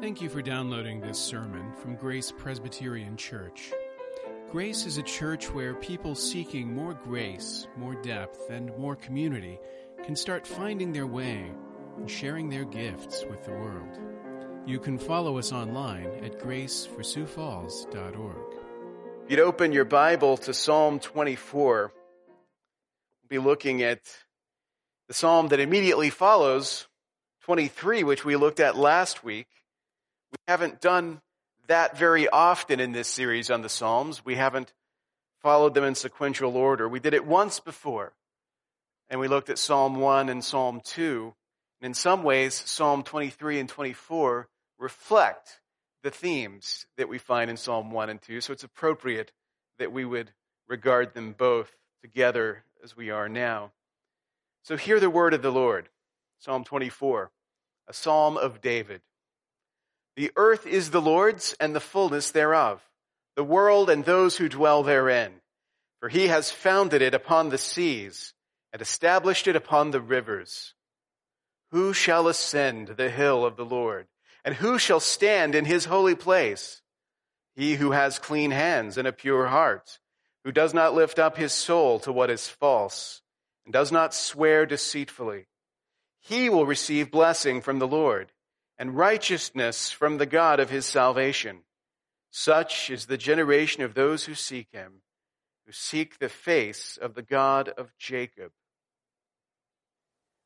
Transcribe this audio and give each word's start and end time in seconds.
Thank 0.00 0.20
you 0.20 0.28
for 0.28 0.42
downloading 0.42 1.00
this 1.00 1.18
sermon 1.18 1.72
from 1.72 1.96
Grace 1.96 2.30
Presbyterian 2.30 3.16
Church. 3.16 3.72
Grace 4.52 4.84
is 4.84 4.98
a 4.98 5.02
church 5.02 5.46
where 5.46 5.74
people 5.74 6.14
seeking 6.14 6.74
more 6.74 6.92
grace, 6.92 7.66
more 7.78 7.94
depth, 7.94 8.50
and 8.50 8.76
more 8.76 8.94
community 8.94 9.58
can 10.04 10.14
start 10.14 10.46
finding 10.46 10.92
their 10.92 11.06
way 11.06 11.50
and 11.96 12.10
sharing 12.10 12.50
their 12.50 12.66
gifts 12.66 13.24
with 13.30 13.42
the 13.44 13.52
world. 13.52 13.98
You 14.66 14.78
can 14.78 14.98
follow 14.98 15.38
us 15.38 15.50
online 15.50 16.10
at 16.22 16.40
graceforsiouxfalls.org. 16.40 18.54
If 19.24 19.30
you'd 19.30 19.40
open 19.40 19.72
your 19.72 19.86
Bible 19.86 20.36
to 20.36 20.52
Psalm 20.52 21.00
24, 21.00 21.90
we'll 23.22 23.28
be 23.30 23.38
looking 23.38 23.82
at 23.82 24.00
the 25.08 25.14
psalm 25.14 25.48
that 25.48 25.58
immediately 25.58 26.10
follows 26.10 26.86
23, 27.44 28.04
which 28.04 28.26
we 28.26 28.36
looked 28.36 28.60
at 28.60 28.76
last 28.76 29.24
week. 29.24 29.46
We 30.32 30.36
haven't 30.48 30.80
done 30.80 31.20
that 31.68 31.96
very 31.98 32.28
often 32.28 32.80
in 32.80 32.92
this 32.92 33.08
series 33.08 33.50
on 33.50 33.62
the 33.62 33.68
Psalms. 33.68 34.24
We 34.24 34.36
haven't 34.36 34.72
followed 35.40 35.74
them 35.74 35.84
in 35.84 35.94
sequential 35.94 36.56
order. 36.56 36.88
We 36.88 37.00
did 37.00 37.14
it 37.14 37.26
once 37.26 37.60
before, 37.60 38.12
and 39.08 39.20
we 39.20 39.28
looked 39.28 39.50
at 39.50 39.58
Psalm 39.58 39.96
1 39.96 40.28
and 40.28 40.44
Psalm 40.44 40.80
2. 40.84 41.34
And 41.80 41.86
in 41.86 41.94
some 41.94 42.22
ways, 42.22 42.54
Psalm 42.54 43.02
23 43.02 43.60
and 43.60 43.68
24 43.68 44.48
reflect 44.78 45.60
the 46.02 46.10
themes 46.10 46.86
that 46.96 47.08
we 47.08 47.18
find 47.18 47.50
in 47.50 47.56
Psalm 47.56 47.90
1 47.90 48.10
and 48.10 48.22
2. 48.22 48.40
So 48.40 48.52
it's 48.52 48.64
appropriate 48.64 49.32
that 49.78 49.92
we 49.92 50.04
would 50.04 50.32
regard 50.68 51.14
them 51.14 51.32
both 51.32 51.70
together 52.02 52.64
as 52.82 52.96
we 52.96 53.10
are 53.10 53.28
now. 53.28 53.72
So 54.62 54.76
hear 54.76 55.00
the 55.00 55.10
word 55.10 55.34
of 55.34 55.42
the 55.42 55.52
Lord. 55.52 55.88
Psalm 56.38 56.64
24, 56.64 57.30
a 57.88 57.92
psalm 57.92 58.36
of 58.36 58.60
David. 58.60 59.00
The 60.16 60.32
earth 60.34 60.66
is 60.66 60.90
the 60.90 61.00
Lord's 61.00 61.54
and 61.60 61.74
the 61.74 61.80
fullness 61.80 62.30
thereof, 62.30 62.82
the 63.36 63.44
world 63.44 63.90
and 63.90 64.02
those 64.02 64.38
who 64.38 64.48
dwell 64.48 64.82
therein. 64.82 65.42
For 66.00 66.08
he 66.08 66.28
has 66.28 66.50
founded 66.50 67.02
it 67.02 67.12
upon 67.12 67.50
the 67.50 67.58
seas 67.58 68.32
and 68.72 68.80
established 68.80 69.46
it 69.46 69.56
upon 69.56 69.90
the 69.90 70.00
rivers. 70.00 70.74
Who 71.70 71.92
shall 71.92 72.28
ascend 72.28 72.88
the 72.88 73.10
hill 73.10 73.44
of 73.44 73.56
the 73.56 73.64
Lord? 73.64 74.06
And 74.42 74.54
who 74.54 74.78
shall 74.78 75.00
stand 75.00 75.54
in 75.54 75.66
his 75.66 75.84
holy 75.84 76.14
place? 76.14 76.80
He 77.54 77.74
who 77.74 77.90
has 77.90 78.18
clean 78.18 78.52
hands 78.52 78.96
and 78.96 79.06
a 79.06 79.12
pure 79.12 79.48
heart, 79.48 79.98
who 80.44 80.52
does 80.52 80.72
not 80.72 80.94
lift 80.94 81.18
up 81.18 81.36
his 81.36 81.52
soul 81.52 81.98
to 82.00 82.12
what 82.12 82.30
is 82.30 82.48
false, 82.48 83.20
and 83.64 83.72
does 83.72 83.90
not 83.92 84.14
swear 84.14 84.64
deceitfully. 84.64 85.46
He 86.20 86.48
will 86.48 86.64
receive 86.64 87.10
blessing 87.10 87.60
from 87.60 87.80
the 87.80 87.88
Lord 87.88 88.30
and 88.78 88.96
righteousness 88.96 89.90
from 89.90 90.18
the 90.18 90.26
God 90.26 90.60
of 90.60 90.70
his 90.70 90.86
salvation. 90.86 91.60
Such 92.30 92.90
is 92.90 93.06
the 93.06 93.16
generation 93.16 93.82
of 93.82 93.94
those 93.94 94.24
who 94.24 94.34
seek 94.34 94.68
him, 94.72 95.02
who 95.64 95.72
seek 95.72 96.18
the 96.18 96.28
face 96.28 96.98
of 97.00 97.14
the 97.14 97.22
God 97.22 97.68
of 97.70 97.96
Jacob. 97.98 98.52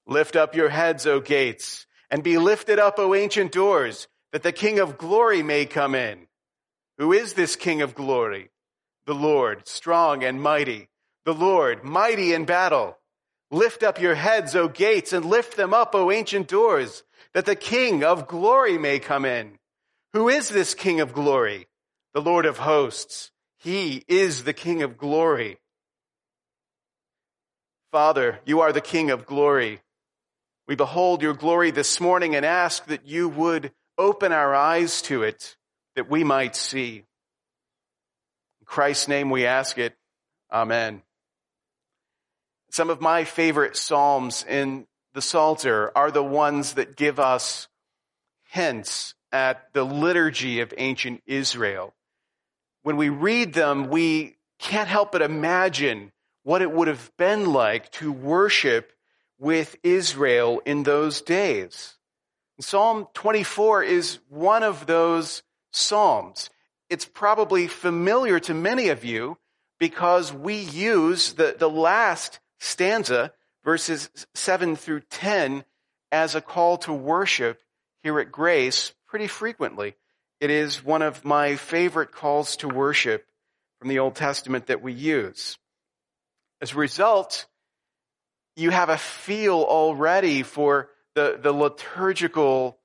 Lift 0.07 0.37
up 0.37 0.55
your 0.55 0.69
heads, 0.69 1.07
O 1.07 1.21
gates, 1.21 1.87
and 2.11 2.23
be 2.23 2.39
lifted 2.39 2.79
up, 2.79 2.99
O 2.99 3.15
ancient 3.15 3.53
doors, 3.53 4.09
that 4.33 4.43
the 4.43 4.53
King 4.53 4.79
of 4.79 4.99
glory 4.99 5.43
may 5.43 5.67
come 5.67 5.95
in. 5.95 6.27
Who 6.99 7.13
is 7.13 7.35
this 7.35 7.57
King 7.57 7.83
of 7.83 7.95
glory? 7.95 8.51
The 9.07 9.15
Lord, 9.15 9.67
strong 9.67 10.23
and 10.23 10.41
mighty, 10.41 10.89
the 11.25 11.35
Lord, 11.35 11.83
mighty 11.83 12.33
in 12.33 12.45
battle. 12.45 12.99
Lift 13.51 13.83
up 13.83 14.01
your 14.01 14.15
heads, 14.15 14.55
O 14.55 14.69
gates, 14.69 15.13
and 15.13 15.25
lift 15.25 15.57
them 15.57 15.75
up, 15.75 15.95
O 15.95 16.11
ancient 16.11 16.47
doors, 16.47 17.03
that 17.35 17.47
the 17.47 17.57
King 17.57 18.05
of 18.05 18.27
glory 18.27 18.79
may 18.79 18.99
come 18.99 19.25
in. 19.25 19.59
Who 20.13 20.29
is 20.29 20.49
this 20.49 20.75
King 20.75 21.01
of 21.01 21.13
glory? 21.13 21.69
The 22.15 22.21
Lord 22.21 22.47
of 22.47 22.59
hosts. 22.59 23.31
He 23.59 24.05
is 24.09 24.45
the 24.45 24.53
King 24.53 24.83
of 24.83 24.97
glory. 24.97 25.59
Father, 27.93 28.41
you 28.45 28.61
are 28.61 28.73
the 28.73 28.81
King 28.81 29.11
of 29.11 29.27
glory. 29.27 29.81
We 30.67 30.77
behold 30.77 31.23
your 31.23 31.35
glory 31.35 31.71
this 31.71 32.01
morning 32.01 32.37
and 32.37 32.47
ask 32.47 32.87
that 32.87 33.07
you 33.07 33.29
would 33.29 33.73
open 33.99 34.33
our 34.33 34.55
eyes 34.55 35.03
to 35.03 35.23
it 35.25 35.57
that 35.97 36.09
we 36.09 36.25
might 36.25 36.55
see. 36.55 37.05
In 38.61 38.65
Christ's 38.67 39.09
name 39.09 39.31
we 39.31 39.47
ask 39.47 39.79
it. 39.79 39.95
Amen. 40.53 41.03
Some 42.71 42.89
of 42.89 43.01
my 43.01 43.25
favorite 43.25 43.77
Psalms 43.77 44.45
in 44.49 44.87
the 45.13 45.23
Psalter 45.23 45.97
are 45.97 46.11
the 46.11 46.23
ones 46.23 46.75
that 46.75 46.97
give 46.97 47.19
us 47.19 47.69
hints 48.51 49.15
at 49.33 49.73
the 49.73 49.85
liturgy 49.85 50.61
of 50.61 50.75
ancient 50.77 51.23
Israel. 51.27 51.95
When 52.83 52.97
we 52.97 53.09
read 53.09 53.53
them, 53.53 53.89
we 53.89 54.37
can't 54.59 54.89
help 54.89 55.13
but 55.13 55.23
imagine 55.23 56.13
what 56.43 56.63
it 56.63 56.71
would 56.71 56.89
have 56.89 57.11
been 57.17 57.47
like 57.47 57.91
to 57.93 58.13
worship 58.13 58.93
with 59.39 59.77
Israel 59.83 60.61
in 60.65 60.83
those 60.83 61.23
days. 61.23 61.97
Psalm 62.61 63.09
24 63.15 63.85
is 63.85 64.19
one 64.29 64.63
of 64.63 64.87
those 64.87 65.43
Psalms. 65.73 66.51
It's 66.89 67.05
probably 67.05 67.69
familiar 67.69 68.41
to 68.41 68.55
many 68.55 68.89
of 68.89 69.05
you 69.05 69.39
because 69.79 70.33
we 70.33 70.57
use 70.57 71.35
the, 71.35 71.57
the 71.59 71.71
last 71.71 72.41
stanza 72.59 73.33
verses 73.65 74.11
7 74.35 74.77
through 74.77 75.01
10 75.11 75.65
as 76.13 76.35
a 76.35 76.41
call 76.41 76.79
to 76.79 76.93
worship 76.93 77.61
here 78.03 78.19
at 78.21 78.33
Grace 78.33 78.93
pretty 79.07 79.27
frequently. 79.27 79.95
It 80.41 80.51
is 80.51 80.85
one 80.85 81.03
of 81.03 81.25
my 81.25 81.57
favorite 81.57 82.13
calls 82.13 82.57
to 82.59 82.69
worship 82.69 83.27
from 83.79 83.89
the 83.89 83.99
Old 83.99 84.15
Testament 84.15 84.67
that 84.67 84.83
we 84.83 84.93
use. 84.93 85.59
As 86.63 86.73
a 86.73 86.77
result, 86.77 87.47
you 88.57 88.71
have 88.71 88.89
a 88.89 88.99
feel 88.99 89.57
already 89.57 90.43
for 90.43 90.89
the, 91.15 91.39
the 91.41 91.53
liturgical 91.53 92.79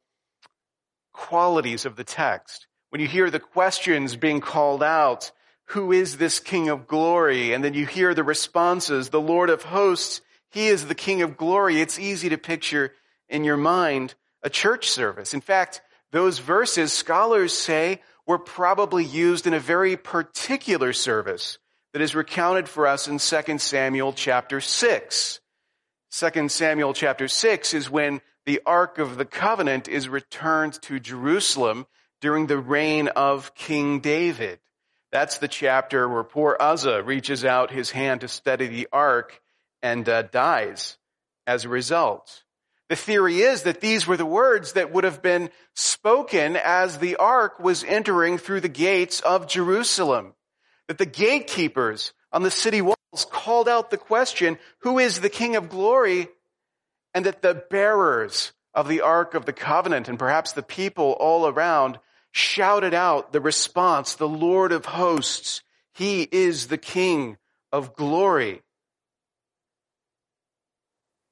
qualities 1.13 1.85
of 1.85 1.95
the 1.95 2.03
text. 2.03 2.67
When 2.89 3.01
you 3.01 3.07
hear 3.07 3.29
the 3.29 3.39
questions 3.39 4.15
being 4.15 4.41
called 4.41 4.83
out, 4.83 5.31
who 5.69 5.91
is 5.91 6.17
this 6.17 6.39
King 6.39 6.69
of 6.69 6.87
glory? 6.87 7.53
And 7.53 7.63
then 7.63 7.73
you 7.73 7.85
hear 7.85 8.13
the 8.13 8.23
responses, 8.23 9.09
the 9.09 9.21
Lord 9.21 9.49
of 9.49 9.63
hosts 9.63 10.21
he 10.55 10.67
is 10.69 10.85
the 10.85 10.95
King 10.95 11.21
of 11.21 11.35
glory. 11.35 11.81
It's 11.81 11.99
easy 11.99 12.29
to 12.29 12.37
picture 12.37 12.93
in 13.27 13.43
your 13.43 13.57
mind 13.57 14.15
a 14.41 14.49
church 14.49 14.89
service. 14.89 15.33
In 15.33 15.41
fact, 15.41 15.81
those 16.13 16.39
verses, 16.39 16.93
scholars 16.93 17.51
say, 17.51 18.01
were 18.25 18.39
probably 18.39 19.03
used 19.03 19.47
in 19.47 19.53
a 19.53 19.59
very 19.59 19.97
particular 19.97 20.93
service 20.93 21.57
that 21.91 22.01
is 22.01 22.15
recounted 22.15 22.69
for 22.69 22.87
us 22.87 23.09
in 23.09 23.19
2 23.19 23.57
Samuel 23.57 24.13
chapter 24.13 24.61
6. 24.61 25.41
2 26.11 26.49
Samuel 26.49 26.93
chapter 26.93 27.27
6 27.27 27.73
is 27.73 27.89
when 27.89 28.21
the 28.45 28.61
Ark 28.65 28.97
of 28.97 29.17
the 29.17 29.25
Covenant 29.25 29.89
is 29.89 30.07
returned 30.07 30.81
to 30.83 31.01
Jerusalem 31.01 31.85
during 32.21 32.47
the 32.47 32.57
reign 32.57 33.09
of 33.09 33.53
King 33.55 33.99
David. 33.99 34.59
That's 35.11 35.37
the 35.37 35.49
chapter 35.49 36.07
where 36.07 36.23
poor 36.23 36.55
Uzzah 36.57 37.03
reaches 37.03 37.43
out 37.43 37.71
his 37.71 37.91
hand 37.91 38.21
to 38.21 38.29
steady 38.29 38.67
the 38.67 38.87
Ark 38.93 39.41
and 39.85 40.09
uh, 40.09 40.23
dies 40.23 40.97
as 41.45 41.63
a 41.63 41.69
result. 41.69 42.41
The 42.89 42.95
theory 42.95 43.41
is 43.41 43.63
that 43.63 43.81
these 43.81 44.07
were 44.07 44.17
the 44.17 44.25
words 44.25 44.73
that 44.73 44.91
would 44.91 45.03
have 45.03 45.21
been 45.21 45.51
spoken 45.75 46.55
as 46.55 46.97
the 46.97 47.17
ark 47.17 47.59
was 47.59 47.83
entering 47.83 48.39
through 48.39 48.61
the 48.61 48.67
gates 48.67 49.19
of 49.19 49.47
Jerusalem. 49.47 50.33
That 50.87 50.97
the 50.97 51.05
gatekeepers 51.05 52.13
on 52.31 52.41
the 52.41 52.49
city 52.49 52.81
walls 52.81 52.95
called 53.29 53.69
out 53.69 53.91
the 53.91 53.97
question, 53.97 54.57
who 54.79 54.97
is 54.97 55.19
the 55.19 55.29
King 55.29 55.55
of 55.55 55.69
glory? 55.69 56.29
And 57.13 57.27
that 57.27 57.43
the 57.43 57.63
bearers 57.69 58.53
of 58.73 58.87
the 58.87 59.01
Ark 59.01 59.35
of 59.35 59.45
the 59.45 59.53
Covenant 59.53 60.09
and 60.09 60.17
perhaps 60.17 60.53
the 60.53 60.63
people 60.63 61.11
all 61.19 61.47
around 61.47 61.99
shouted 62.31 62.95
out 62.95 63.33
the 63.33 63.41
response, 63.41 64.15
the 64.15 64.27
Lord 64.27 64.71
of 64.71 64.85
hosts, 64.85 65.61
he 65.93 66.27
is 66.31 66.67
the 66.67 66.79
King 66.79 67.37
of 67.71 67.95
glory. 67.95 68.63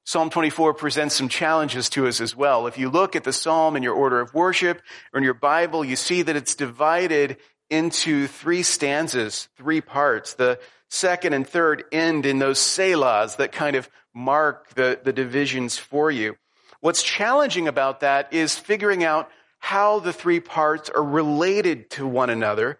Psalm 0.05 0.29
24 0.29 0.73
presents 0.73 1.15
some 1.15 1.29
challenges 1.29 1.87
to 1.89 2.07
us 2.07 2.19
as 2.19 2.35
well. 2.35 2.67
If 2.67 2.77
you 2.77 2.89
look 2.89 3.15
at 3.15 3.23
the 3.23 3.31
psalm 3.31 3.77
in 3.77 3.83
your 3.83 3.93
order 3.93 4.19
of 4.19 4.33
worship 4.33 4.81
or 5.13 5.17
in 5.17 5.23
your 5.23 5.33
Bible, 5.33 5.85
you 5.85 5.95
see 5.95 6.23
that 6.23 6.35
it's 6.35 6.55
divided 6.55 7.37
into 7.69 8.27
three 8.27 8.63
stanzas, 8.63 9.47
three 9.55 9.79
parts. 9.79 10.33
The 10.33 10.59
second 10.89 11.31
and 11.31 11.47
third 11.47 11.85
end 11.93 12.25
in 12.25 12.39
those 12.39 12.59
selahs 12.59 13.37
that 13.37 13.53
kind 13.53 13.77
of 13.77 13.89
mark 14.13 14.73
the, 14.75 14.99
the 15.01 15.13
divisions 15.13 15.77
for 15.77 16.11
you. 16.11 16.35
What's 16.81 17.01
challenging 17.01 17.69
about 17.69 18.01
that 18.01 18.33
is 18.33 18.59
figuring 18.59 19.05
out 19.05 19.29
how 19.59 19.99
the 19.99 20.11
three 20.11 20.41
parts 20.41 20.89
are 20.89 21.03
related 21.03 21.89
to 21.91 22.05
one 22.05 22.29
another 22.29 22.77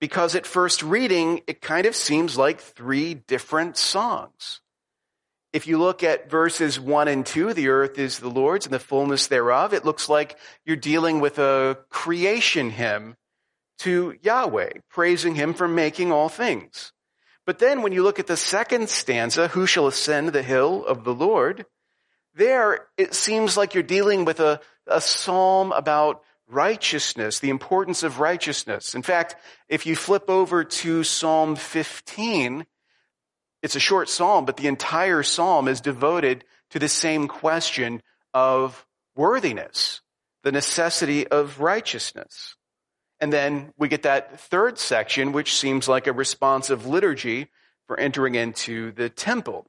because 0.00 0.34
at 0.34 0.46
first 0.46 0.82
reading, 0.82 1.42
it 1.46 1.60
kind 1.60 1.84
of 1.84 1.94
seems 1.94 2.38
like 2.38 2.60
three 2.60 3.12
different 3.12 3.76
songs. 3.76 4.61
If 5.52 5.66
you 5.66 5.78
look 5.78 6.02
at 6.02 6.30
verses 6.30 6.80
one 6.80 7.08
and 7.08 7.26
two, 7.26 7.52
the 7.52 7.68
earth 7.68 7.98
is 7.98 8.18
the 8.18 8.30
Lord's 8.30 8.66
and 8.66 8.72
the 8.72 8.78
fullness 8.78 9.26
thereof, 9.26 9.74
it 9.74 9.84
looks 9.84 10.08
like 10.08 10.38
you're 10.64 10.76
dealing 10.76 11.20
with 11.20 11.38
a 11.38 11.78
creation 11.90 12.70
hymn 12.70 13.16
to 13.80 14.14
Yahweh, 14.22 14.70
praising 14.90 15.34
him 15.34 15.54
for 15.54 15.68
making 15.68 16.12
all 16.12 16.28
things. 16.28 16.92
But 17.44 17.58
then 17.58 17.82
when 17.82 17.92
you 17.92 18.02
look 18.02 18.18
at 18.18 18.28
the 18.28 18.36
second 18.36 18.88
stanza, 18.88 19.48
who 19.48 19.66
shall 19.66 19.86
ascend 19.86 20.30
the 20.30 20.42
hill 20.42 20.84
of 20.86 21.04
the 21.04 21.14
Lord? 21.14 21.66
There, 22.34 22.86
it 22.96 23.14
seems 23.14 23.56
like 23.56 23.74
you're 23.74 23.82
dealing 23.82 24.24
with 24.24 24.40
a, 24.40 24.60
a 24.86 25.00
psalm 25.00 25.72
about 25.72 26.22
righteousness, 26.48 27.40
the 27.40 27.50
importance 27.50 28.02
of 28.02 28.20
righteousness. 28.20 28.94
In 28.94 29.02
fact, 29.02 29.36
if 29.68 29.86
you 29.86 29.96
flip 29.96 30.30
over 30.30 30.64
to 30.64 31.02
Psalm 31.02 31.56
15, 31.56 32.64
it's 33.62 33.76
a 33.76 33.80
short 33.80 34.08
psalm, 34.08 34.44
but 34.44 34.56
the 34.56 34.66
entire 34.66 35.22
psalm 35.22 35.68
is 35.68 35.80
devoted 35.80 36.44
to 36.70 36.78
the 36.78 36.88
same 36.88 37.28
question 37.28 38.02
of 38.34 38.84
worthiness, 39.14 40.00
the 40.42 40.52
necessity 40.52 41.26
of 41.28 41.60
righteousness. 41.60 42.56
And 43.20 43.32
then 43.32 43.72
we 43.78 43.88
get 43.88 44.02
that 44.02 44.40
third 44.40 44.78
section, 44.78 45.32
which 45.32 45.54
seems 45.54 45.86
like 45.86 46.08
a 46.08 46.12
responsive 46.12 46.86
liturgy 46.86 47.48
for 47.86 47.98
entering 47.98 48.34
into 48.34 48.90
the 48.92 49.08
temple. 49.08 49.66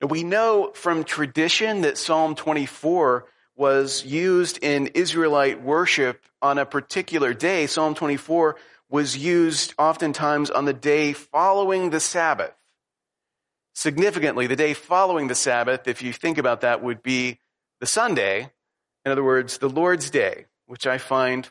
Now, 0.00 0.06
we 0.06 0.22
know 0.22 0.70
from 0.74 1.02
tradition 1.02 1.80
that 1.80 1.98
Psalm 1.98 2.36
24 2.36 3.26
was 3.56 4.04
used 4.04 4.62
in 4.62 4.86
Israelite 4.88 5.60
worship 5.60 6.22
on 6.40 6.58
a 6.58 6.66
particular 6.66 7.34
day. 7.34 7.66
Psalm 7.66 7.96
24 7.96 8.54
was 8.88 9.16
used 9.16 9.74
oftentimes 9.76 10.50
on 10.50 10.64
the 10.64 10.72
day 10.72 11.12
following 11.12 11.90
the 11.90 11.98
Sabbath. 11.98 12.52
Significantly, 13.78 14.48
the 14.48 14.56
day 14.56 14.74
following 14.74 15.28
the 15.28 15.36
Sabbath, 15.36 15.86
if 15.86 16.02
you 16.02 16.12
think 16.12 16.36
about 16.36 16.62
that, 16.62 16.82
would 16.82 17.00
be 17.00 17.38
the 17.78 17.86
Sunday. 17.86 18.50
In 19.04 19.12
other 19.12 19.22
words, 19.22 19.58
the 19.58 19.68
Lord's 19.68 20.10
Day, 20.10 20.46
which 20.66 20.84
I 20.84 20.98
find 20.98 21.48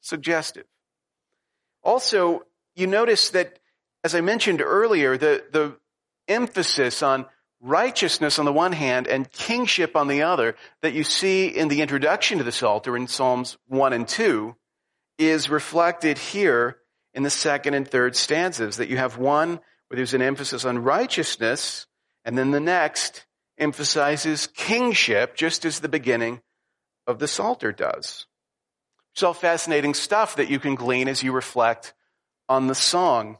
suggestive. 0.00 0.64
Also, 1.82 2.44
you 2.76 2.86
notice 2.86 3.28
that, 3.32 3.58
as 4.02 4.14
I 4.14 4.22
mentioned 4.22 4.62
earlier, 4.62 5.18
the, 5.18 5.44
the 5.52 5.76
emphasis 6.28 7.02
on 7.02 7.26
righteousness 7.60 8.38
on 8.38 8.46
the 8.46 8.54
one 8.54 8.72
hand 8.72 9.06
and 9.06 9.30
kingship 9.30 9.96
on 9.96 10.08
the 10.08 10.22
other 10.22 10.56
that 10.80 10.94
you 10.94 11.04
see 11.04 11.48
in 11.48 11.68
the 11.68 11.82
introduction 11.82 12.38
to 12.38 12.44
the 12.44 12.52
Psalter 12.52 12.96
in 12.96 13.06
Psalms 13.06 13.58
1 13.68 13.92
and 13.92 14.08
2 14.08 14.56
is 15.18 15.50
reflected 15.50 16.16
here 16.16 16.78
in 17.12 17.22
the 17.22 17.28
second 17.28 17.74
and 17.74 17.86
third 17.86 18.16
stanzas. 18.16 18.78
That 18.78 18.88
you 18.88 18.96
have 18.96 19.18
one 19.18 19.60
where 19.90 19.96
there's 19.96 20.14
an 20.14 20.22
emphasis 20.22 20.64
on 20.64 20.78
righteousness, 20.78 21.88
and 22.24 22.38
then 22.38 22.52
the 22.52 22.60
next 22.60 23.26
emphasizes 23.58 24.46
kingship, 24.46 25.34
just 25.34 25.64
as 25.64 25.80
the 25.80 25.88
beginning 25.88 26.40
of 27.08 27.18
the 27.18 27.26
Psalter 27.26 27.72
does. 27.72 28.26
It's 29.12 29.24
all 29.24 29.34
fascinating 29.34 29.94
stuff 29.94 30.36
that 30.36 30.48
you 30.48 30.60
can 30.60 30.76
glean 30.76 31.08
as 31.08 31.24
you 31.24 31.32
reflect 31.32 31.92
on 32.48 32.68
the 32.68 32.74
song. 32.76 33.38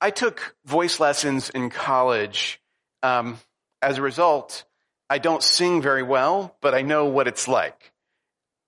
I 0.00 0.10
took 0.10 0.56
voice 0.64 0.98
lessons 0.98 1.48
in 1.48 1.70
college. 1.70 2.60
Um, 3.04 3.38
as 3.80 3.98
a 3.98 4.02
result, 4.02 4.64
I 5.08 5.18
don't 5.18 5.44
sing 5.44 5.80
very 5.80 6.02
well, 6.02 6.56
but 6.60 6.74
I 6.74 6.82
know 6.82 7.04
what 7.04 7.28
it's 7.28 7.46
like. 7.46 7.92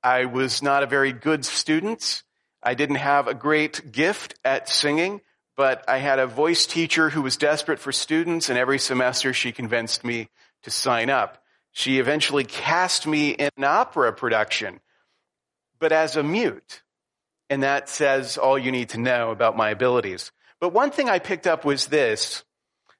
I 0.00 0.26
was 0.26 0.62
not 0.62 0.84
a 0.84 0.86
very 0.86 1.12
good 1.12 1.44
student. 1.44 2.22
I 2.62 2.74
didn't 2.74 2.96
have 2.96 3.26
a 3.26 3.34
great 3.34 3.90
gift 3.90 4.38
at 4.44 4.68
singing, 4.68 5.20
but 5.56 5.84
I 5.88 5.98
had 5.98 6.18
a 6.18 6.26
voice 6.26 6.66
teacher 6.66 7.10
who 7.10 7.22
was 7.22 7.36
desperate 7.36 7.78
for 7.78 7.92
students, 7.92 8.48
and 8.48 8.58
every 8.58 8.78
semester 8.78 9.32
she 9.32 9.52
convinced 9.52 10.04
me 10.04 10.28
to 10.62 10.70
sign 10.70 11.10
up. 11.10 11.42
She 11.72 11.98
eventually 11.98 12.44
cast 12.44 13.06
me 13.06 13.30
in 13.30 13.50
an 13.56 13.64
opera 13.64 14.12
production 14.12 14.80
but 15.84 15.92
as 15.92 16.16
a 16.16 16.22
mute. 16.22 16.82
And 17.50 17.62
that 17.62 17.90
says 17.90 18.38
all 18.38 18.58
you 18.58 18.72
need 18.72 18.88
to 18.90 18.98
know 18.98 19.30
about 19.30 19.54
my 19.54 19.68
abilities. 19.68 20.32
But 20.60 20.72
one 20.72 20.90
thing 20.90 21.10
I 21.10 21.18
picked 21.18 21.46
up 21.46 21.62
was 21.64 21.88
this, 21.88 22.42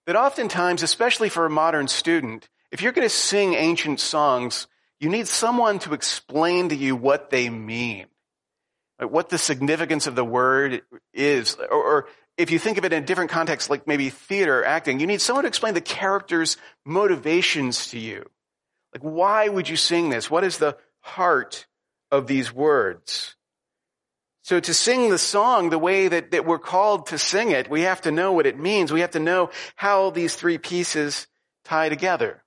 that 0.05 0.17
oftentimes, 0.17 0.83
especially 0.83 1.31
for 1.31 1.47
a 1.47 1.51
modern 1.51 1.89
student, 1.89 2.49
if 2.71 2.83
you're 2.83 2.93
going 2.93 3.09
to 3.09 3.15
sing 3.15 3.55
ancient 3.55 4.01
songs, 4.01 4.67
you 5.01 5.09
need 5.09 5.29
someone 5.29 5.79
to 5.79 5.95
explain 5.95 6.69
to 6.69 6.77
you 6.77 6.95
what 6.95 7.31
they 7.31 7.49
mean, 7.49 8.05
what 8.99 9.31
the 9.31 9.39
significance 9.39 10.07
of 10.07 10.15
the 10.15 10.23
word 10.23 10.83
is, 11.15 11.57
or, 11.71 12.07
if 12.37 12.51
you 12.51 12.59
think 12.59 12.79
of 12.79 12.85
it 12.85 12.93
in 12.93 13.03
a 13.03 13.07
different 13.07 13.31
context, 13.31 13.71
like 13.71 13.87
maybe 13.87 14.11
theater 14.11 14.65
acting, 14.65 15.01
you 15.01 15.07
need 15.07 15.21
someone 15.21 15.45
to 15.45 15.49
explain 15.49 15.75
the 15.75 15.81
character's 15.81 16.57
motivations 16.85 17.89
to 17.89 17.99
you. 17.99 18.29
Like, 18.93 19.03
why 19.03 19.49
would 19.49 19.69
you 19.69 19.77
sing 19.77 20.11
this? 20.11 20.31
What 20.31 20.45
is 20.45 20.59
the 20.59 20.77
heart 21.05 21.67
of 22.11 22.27
these 22.27 22.53
words. 22.53 23.37
So 24.43 24.61
to 24.61 24.75
sing 24.75 25.11
the 25.11 25.19
song 25.19 25.71
the 25.71 25.79
way 25.79 26.09
that, 26.09 26.31
that 26.31 26.47
we're 26.47 26.59
called 26.59 27.07
to 27.07 27.19
sing 27.19 27.51
it, 27.51 27.69
we 27.69 27.83
have 27.83 28.03
to 28.03 28.11
know 28.11 28.33
what 28.33 28.47
it 28.47 28.59
means. 28.59 28.93
We 28.93 29.01
have 29.01 29.13
to 29.13 29.21
know 29.21 29.51
how 29.77 30.11
these 30.11 30.35
three 30.35 30.59
pieces 30.59 31.27
tie 31.65 31.89
together. 31.89 32.43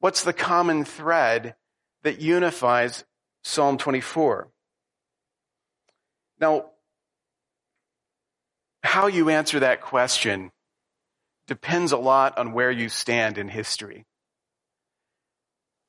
What's 0.00 0.24
the 0.24 0.32
common 0.32 0.84
thread 0.84 1.54
that 2.02 2.20
unifies 2.20 3.04
Psalm 3.44 3.78
24? 3.78 4.48
Now, 6.40 6.66
how 8.84 9.06
you 9.06 9.30
answer 9.30 9.60
that 9.60 9.80
question 9.80 10.52
depends 11.46 11.92
a 11.92 11.96
lot 11.96 12.38
on 12.38 12.52
where 12.52 12.70
you 12.70 12.88
stand 12.88 13.38
in 13.38 13.48
history 13.48 14.06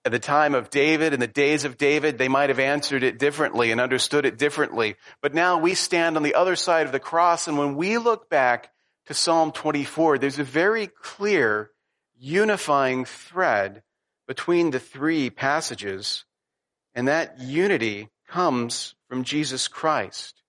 at 0.06 0.12
the 0.12 0.20
time 0.20 0.54
of 0.54 0.70
David, 0.70 1.14
in 1.14 1.20
the 1.20 1.28
days 1.28 1.66
of 1.66 1.80
David, 1.80 2.20
they 2.20 2.28
might 2.28 2.50
have 2.50 2.60
answered 2.60 3.02
it 3.02 3.18
differently 3.18 3.72
and 3.72 3.82
understood 3.82 4.26
it 4.26 4.38
differently. 4.38 4.96
But 5.20 5.34
now 5.34 5.58
we 5.58 5.74
stand 5.74 6.16
on 6.16 6.22
the 6.22 6.36
other 6.36 6.56
side 6.56 6.86
of 6.86 6.92
the 6.92 7.00
cross, 7.00 7.48
and 7.48 7.58
when 7.58 7.76
we 7.76 7.98
look 7.98 8.30
back 8.30 8.72
to 9.08 9.16
Psalm 9.16 9.52
24, 9.52 10.20
there's 10.20 10.38
a 10.38 10.44
very 10.44 10.86
clear 10.88 11.72
unifying 12.20 13.04
thread 13.06 13.82
between 14.28 14.70
the 14.70 14.80
three 14.80 15.32
passages, 15.32 16.24
and 16.94 17.08
that 17.08 17.40
unity 17.40 18.10
comes 18.28 18.94
from 19.10 19.24
Jesus 19.24 19.68
Christ. 19.68 20.44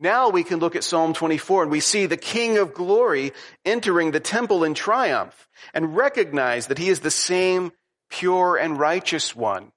Now 0.00 0.28
we 0.28 0.44
can 0.44 0.60
look 0.60 0.76
at 0.76 0.84
Psalm 0.84 1.12
24 1.12 1.64
and 1.64 1.72
we 1.72 1.80
see 1.80 2.06
the 2.06 2.16
King 2.16 2.58
of 2.58 2.72
glory 2.72 3.32
entering 3.64 4.12
the 4.12 4.20
temple 4.20 4.62
in 4.62 4.74
triumph 4.74 5.48
and 5.74 5.96
recognize 5.96 6.68
that 6.68 6.78
he 6.78 6.88
is 6.88 7.00
the 7.00 7.10
same 7.10 7.72
pure 8.08 8.56
and 8.56 8.78
righteous 8.78 9.34
one 9.34 9.72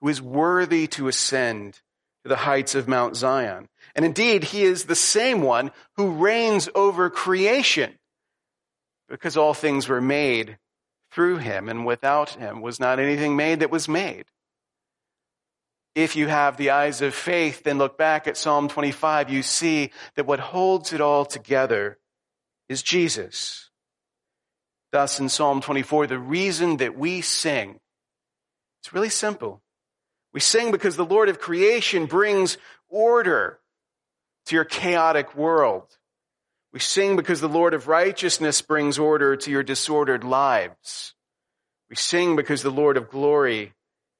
who 0.00 0.08
is 0.08 0.22
worthy 0.22 0.86
to 0.86 1.08
ascend 1.08 1.74
to 2.22 2.28
the 2.28 2.36
heights 2.36 2.74
of 2.74 2.88
Mount 2.88 3.16
Zion. 3.16 3.68
And 3.94 4.04
indeed, 4.04 4.44
he 4.44 4.62
is 4.62 4.84
the 4.84 4.94
same 4.94 5.42
one 5.42 5.70
who 5.96 6.10
reigns 6.12 6.68
over 6.74 7.10
creation 7.10 7.98
because 9.08 9.36
all 9.36 9.54
things 9.54 9.88
were 9.88 10.00
made 10.00 10.58
through 11.12 11.36
him 11.38 11.68
and 11.68 11.86
without 11.86 12.30
him 12.30 12.62
was 12.62 12.80
not 12.80 12.98
anything 12.98 13.36
made 13.36 13.60
that 13.60 13.70
was 13.70 13.88
made. 13.88 14.24
If 15.96 16.14
you 16.14 16.26
have 16.26 16.58
the 16.58 16.70
eyes 16.70 17.00
of 17.00 17.14
faith, 17.14 17.62
then 17.62 17.78
look 17.78 17.96
back 17.96 18.28
at 18.28 18.36
Psalm 18.36 18.68
25, 18.68 19.30
you 19.30 19.42
see 19.42 19.92
that 20.14 20.26
what 20.26 20.40
holds 20.40 20.92
it 20.92 21.00
all 21.00 21.24
together 21.24 21.96
is 22.68 22.82
Jesus. 22.82 23.70
Thus, 24.92 25.18
in 25.18 25.30
Psalm 25.30 25.62
24, 25.62 26.06
the 26.06 26.18
reason 26.18 26.76
that 26.76 26.98
we 26.98 27.22
sing, 27.22 27.80
it's 28.82 28.92
really 28.92 29.08
simple. 29.08 29.62
We 30.34 30.40
sing 30.40 30.70
because 30.70 30.96
the 30.96 31.04
Lord 31.04 31.30
of 31.30 31.40
creation 31.40 32.04
brings 32.04 32.58
order 32.90 33.58
to 34.44 34.54
your 34.54 34.66
chaotic 34.66 35.34
world. 35.34 35.96
We 36.74 36.80
sing 36.80 37.16
because 37.16 37.40
the 37.40 37.48
Lord 37.48 37.72
of 37.72 37.88
righteousness 37.88 38.60
brings 38.60 38.98
order 38.98 39.34
to 39.34 39.50
your 39.50 39.62
disordered 39.62 40.24
lives. 40.24 41.14
We 41.88 41.96
sing 41.96 42.36
because 42.36 42.62
the 42.62 42.68
Lord 42.68 42.98
of 42.98 43.08
glory 43.08 43.72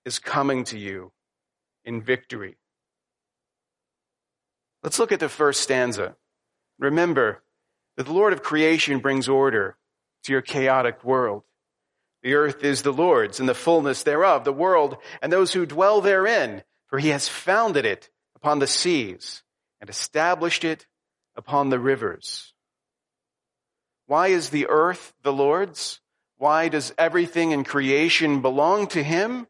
is 0.07 0.19
coming 0.19 0.65
to 0.65 0.79
you 0.79 1.13
in 1.87 2.03
victory. 2.03 2.59
Let's 4.83 4.99
look 4.99 5.13
at 5.13 5.21
the 5.21 5.31
first 5.31 5.63
stanza. 5.63 6.17
Remember 6.79 7.43
that 7.97 8.05
the 8.05 8.13
Lord 8.13 8.35
of 8.35 8.43
creation 8.43 8.99
brings 8.99 9.29
order 9.29 9.79
to 10.25 10.33
your 10.33 10.43
chaotic 10.43 11.03
world. 11.03 11.45
The 12.23 12.35
earth 12.35 12.63
is 12.63 12.83
the 12.83 12.93
Lord's 12.93 13.41
and 13.41 13.49
the 13.49 13.55
fullness 13.55 14.03
thereof, 14.03 14.45
the 14.45 14.53
world 14.53 14.99
and 15.23 15.33
those 15.33 15.53
who 15.53 15.65
dwell 15.65 16.01
therein, 16.01 16.63
for 16.89 16.99
he 16.99 17.09
has 17.09 17.29
founded 17.29 17.87
it 17.87 18.11
upon 18.35 18.59
the 18.59 18.67
seas 18.67 19.43
and 19.81 19.89
established 19.89 20.65
it 20.65 20.87
upon 21.37 21.71
the 21.71 21.79
rivers. 21.79 22.53
Why 24.07 24.29
is 24.29 24.51
the 24.51 24.67
earth 24.69 25.15
the 25.23 25.33
Lord's? 25.33 26.01
Why 26.39 26.69
does 26.69 26.95
everything 26.97 27.51
in 27.51 27.65
creation 27.65 28.43
belong 28.43 28.87
to 28.89 29.03
him? 29.03 29.47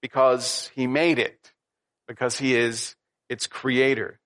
Because 0.00 0.70
he 0.74 0.86
made 0.86 1.18
it, 1.18 1.41
because 2.12 2.36
he 2.36 2.54
is 2.54 2.94
its 3.30 3.46
creator. 3.46 4.20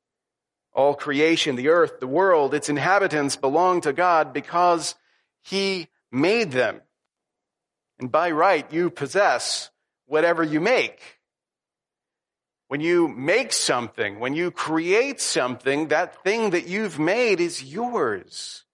All 0.72 0.92
creation, 0.92 1.54
the 1.54 1.68
earth, 1.68 2.00
the 2.00 2.08
world, 2.08 2.52
its 2.52 2.68
inhabitants 2.68 3.36
belong 3.36 3.82
to 3.82 3.92
God 3.92 4.32
because 4.32 4.96
he 5.44 5.86
made 6.10 6.50
them. 6.50 6.80
And 8.00 8.10
by 8.10 8.32
right, 8.32 8.70
you 8.72 8.90
possess 8.90 9.70
whatever 10.06 10.42
you 10.42 10.60
make. 10.60 11.00
When 12.66 12.80
you 12.80 13.06
make 13.06 13.52
something, 13.52 14.18
when 14.18 14.34
you 14.34 14.50
create 14.50 15.20
something, 15.20 15.86
that 15.88 16.24
thing 16.24 16.50
that 16.50 16.66
you've 16.66 16.98
made 16.98 17.40
is 17.40 17.62
yours. 17.62 18.64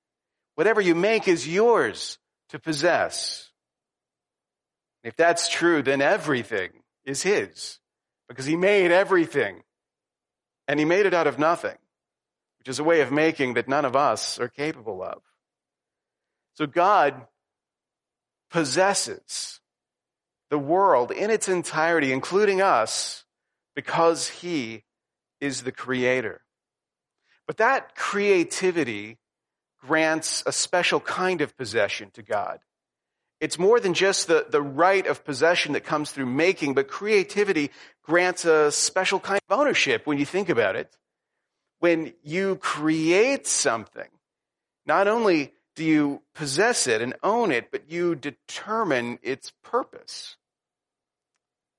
Whatever 0.54 0.81
you 0.81 0.95
make 0.95 1.28
is 1.28 1.47
yours 1.47 2.19
to 2.49 2.59
possess. 2.59 3.50
If 5.04 5.16
that's 5.16 5.50
true, 5.50 5.83
then 5.83 6.00
everything 6.00 6.71
is 7.04 7.23
His 7.23 7.78
because 8.33 8.47
He 8.47 8.57
made 8.57 8.91
everything 8.91 9.62
and 10.67 10.81
He 10.81 10.87
made 10.87 11.05
it 11.05 11.12
out 11.12 11.27
of 11.27 11.39
nothing, 11.39 11.77
which 12.59 12.69
is 12.69 12.79
a 12.79 12.85
way 12.85 13.03
of 13.03 13.12
making 13.12 13.55
that 13.55 13.69
none 13.69 13.85
of 13.85 13.95
us 13.95 14.41
are 14.41 14.49
capable 14.49 15.03
of. 15.03 15.21
So 16.55 16.67
God 16.67 17.27
possesses 18.51 19.61
the 20.49 20.59
world 20.59 21.11
in 21.11 21.31
its 21.31 21.47
entirety, 21.47 22.11
including 22.11 22.62
us, 22.62 23.25
because 23.77 24.29
He 24.29 24.85
is 25.39 25.62
the 25.62 25.73
Creator. 25.73 26.41
But 27.47 27.59
that 27.59 27.95
creativity 27.95 29.19
grants 29.79 30.43
a 30.47 30.53
special 30.53 31.01
kind 31.01 31.43
of 31.43 31.55
possession 31.59 32.11
to 32.15 32.23
God. 32.23 32.61
It's 33.42 33.58
more 33.58 33.80
than 33.80 33.92
just 33.92 34.28
the, 34.28 34.46
the 34.49 34.62
right 34.62 35.04
of 35.04 35.25
possession 35.25 35.72
that 35.72 35.82
comes 35.82 36.12
through 36.12 36.26
making, 36.26 36.75
but 36.75 36.87
creativity 36.87 37.72
grants 38.04 38.44
a 38.44 38.70
special 38.70 39.18
kind 39.18 39.40
of 39.50 39.58
ownership 39.58 40.06
when 40.06 40.16
you 40.16 40.25
think 40.25 40.49
about 40.49 40.76
it. 40.76 40.96
When 41.80 42.12
you 42.22 42.54
create 42.54 43.49
something, 43.49 44.08
not 44.87 45.08
only 45.08 45.54
do 45.75 45.84
you 45.84 46.22
possess 46.37 46.87
it 46.87 47.02
and 47.02 47.14
own 47.25 47.50
it, 47.50 47.72
but 47.72 47.90
you 47.90 48.14
determine 48.14 49.18
its 49.25 49.52
purpose. 49.64 50.37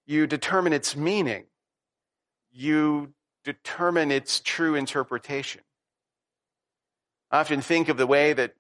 You 0.06 0.28
determine 0.28 0.74
its 0.74 0.98
meaning. 0.98 1.46
You 2.52 3.14
determine 3.46 4.12
its 4.12 4.42
true 4.42 4.76
interpretation. 4.76 5.62
I 7.32 7.40
often 7.40 7.62
think 7.62 7.88
of 7.88 7.96
the 7.96 8.06
way 8.06 8.34
that 8.34 8.54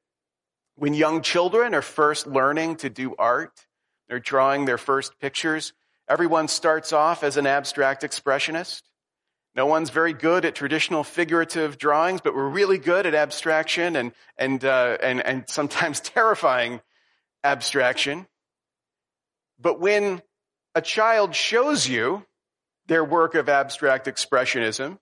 when 0.75 0.93
young 0.93 1.21
children 1.21 1.75
are 1.75 1.81
first 1.81 2.27
learning 2.27 2.77
to 2.77 2.89
do 2.89 3.15
art, 3.17 3.65
they're 4.07 4.19
drawing 4.19 4.65
their 4.65 4.77
first 4.77 5.19
pictures, 5.19 5.73
everyone 6.09 6.47
starts 6.47 6.91
off 6.91 7.23
as 7.23 7.37
an 7.37 7.47
abstract 7.47 8.03
expressionist. 8.03 8.81
No 9.55 9.67
one's 9.67 9.91
very 9.91 10.13
good 10.13 10.45
at 10.45 10.55
traditional 10.55 11.03
figurative 11.03 11.77
drawings, 11.77 12.21
but 12.21 12.35
we're 12.35 12.49
really 12.49 12.79
good 12.79 13.05
at 13.05 13.13
abstraction 13.13 13.95
and, 13.95 14.11
and, 14.35 14.65
uh, 14.65 14.97
and, 15.01 15.23
and 15.23 15.47
sometimes 15.47 15.99
terrifying 15.99 16.81
abstraction. 17.43 18.25
But 19.59 19.79
when 19.79 20.21
a 20.73 20.81
child 20.81 21.35
shows 21.35 21.87
you 21.87 22.25
their 22.87 23.05
work 23.05 23.35
of 23.35 23.47
abstract 23.47 24.07
expressionism, 24.07 24.97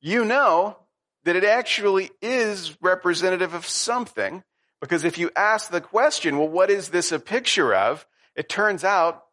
you 0.00 0.24
know 0.24 0.78
that 1.24 1.36
it 1.36 1.44
actually 1.44 2.10
is 2.22 2.76
representative 2.80 3.52
of 3.52 3.66
something. 3.66 4.42
Because 4.80 5.04
if 5.04 5.18
you 5.18 5.30
ask 5.34 5.70
the 5.70 5.80
question, 5.80 6.38
well, 6.38 6.48
what 6.48 6.70
is 6.70 6.88
this 6.88 7.12
a 7.12 7.18
picture 7.18 7.74
of? 7.74 8.06
It 8.36 8.48
turns 8.48 8.84
out 8.84 9.24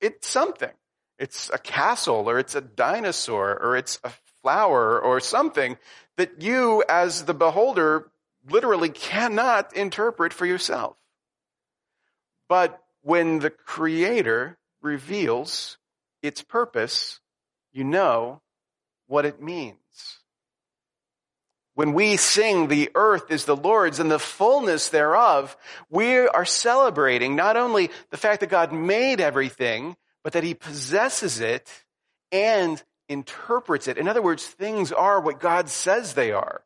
it's 0.00 0.28
something. 0.28 0.72
It's 1.18 1.50
a 1.50 1.58
castle 1.58 2.28
or 2.28 2.38
it's 2.38 2.54
a 2.54 2.60
dinosaur 2.60 3.58
or 3.60 3.76
it's 3.76 4.00
a 4.04 4.10
flower 4.42 5.00
or 5.00 5.20
something 5.20 5.76
that 6.16 6.42
you 6.42 6.84
as 6.88 7.24
the 7.24 7.34
beholder 7.34 8.10
literally 8.48 8.88
cannot 8.88 9.76
interpret 9.76 10.32
for 10.32 10.46
yourself. 10.46 10.96
But 12.48 12.82
when 13.02 13.40
the 13.40 13.50
creator 13.50 14.58
reveals 14.80 15.78
its 16.22 16.42
purpose, 16.42 17.20
you 17.72 17.84
know 17.84 18.40
what 19.06 19.26
it 19.26 19.42
means. 19.42 20.17
When 21.78 21.92
we 21.92 22.16
sing 22.16 22.66
the 22.66 22.90
earth 22.96 23.30
is 23.30 23.44
the 23.44 23.54
Lord's 23.54 24.00
and 24.00 24.10
the 24.10 24.18
fullness 24.18 24.88
thereof, 24.88 25.56
we 25.88 26.16
are 26.16 26.44
celebrating 26.44 27.36
not 27.36 27.56
only 27.56 27.90
the 28.10 28.16
fact 28.16 28.40
that 28.40 28.48
God 28.48 28.72
made 28.72 29.20
everything, 29.20 29.96
but 30.24 30.32
that 30.32 30.42
he 30.42 30.54
possesses 30.54 31.38
it 31.38 31.70
and 32.32 32.82
interprets 33.08 33.86
it. 33.86 33.96
In 33.96 34.08
other 34.08 34.20
words, 34.20 34.44
things 34.44 34.90
are 34.90 35.20
what 35.20 35.38
God 35.38 35.68
says 35.68 36.14
they 36.14 36.32
are, 36.32 36.64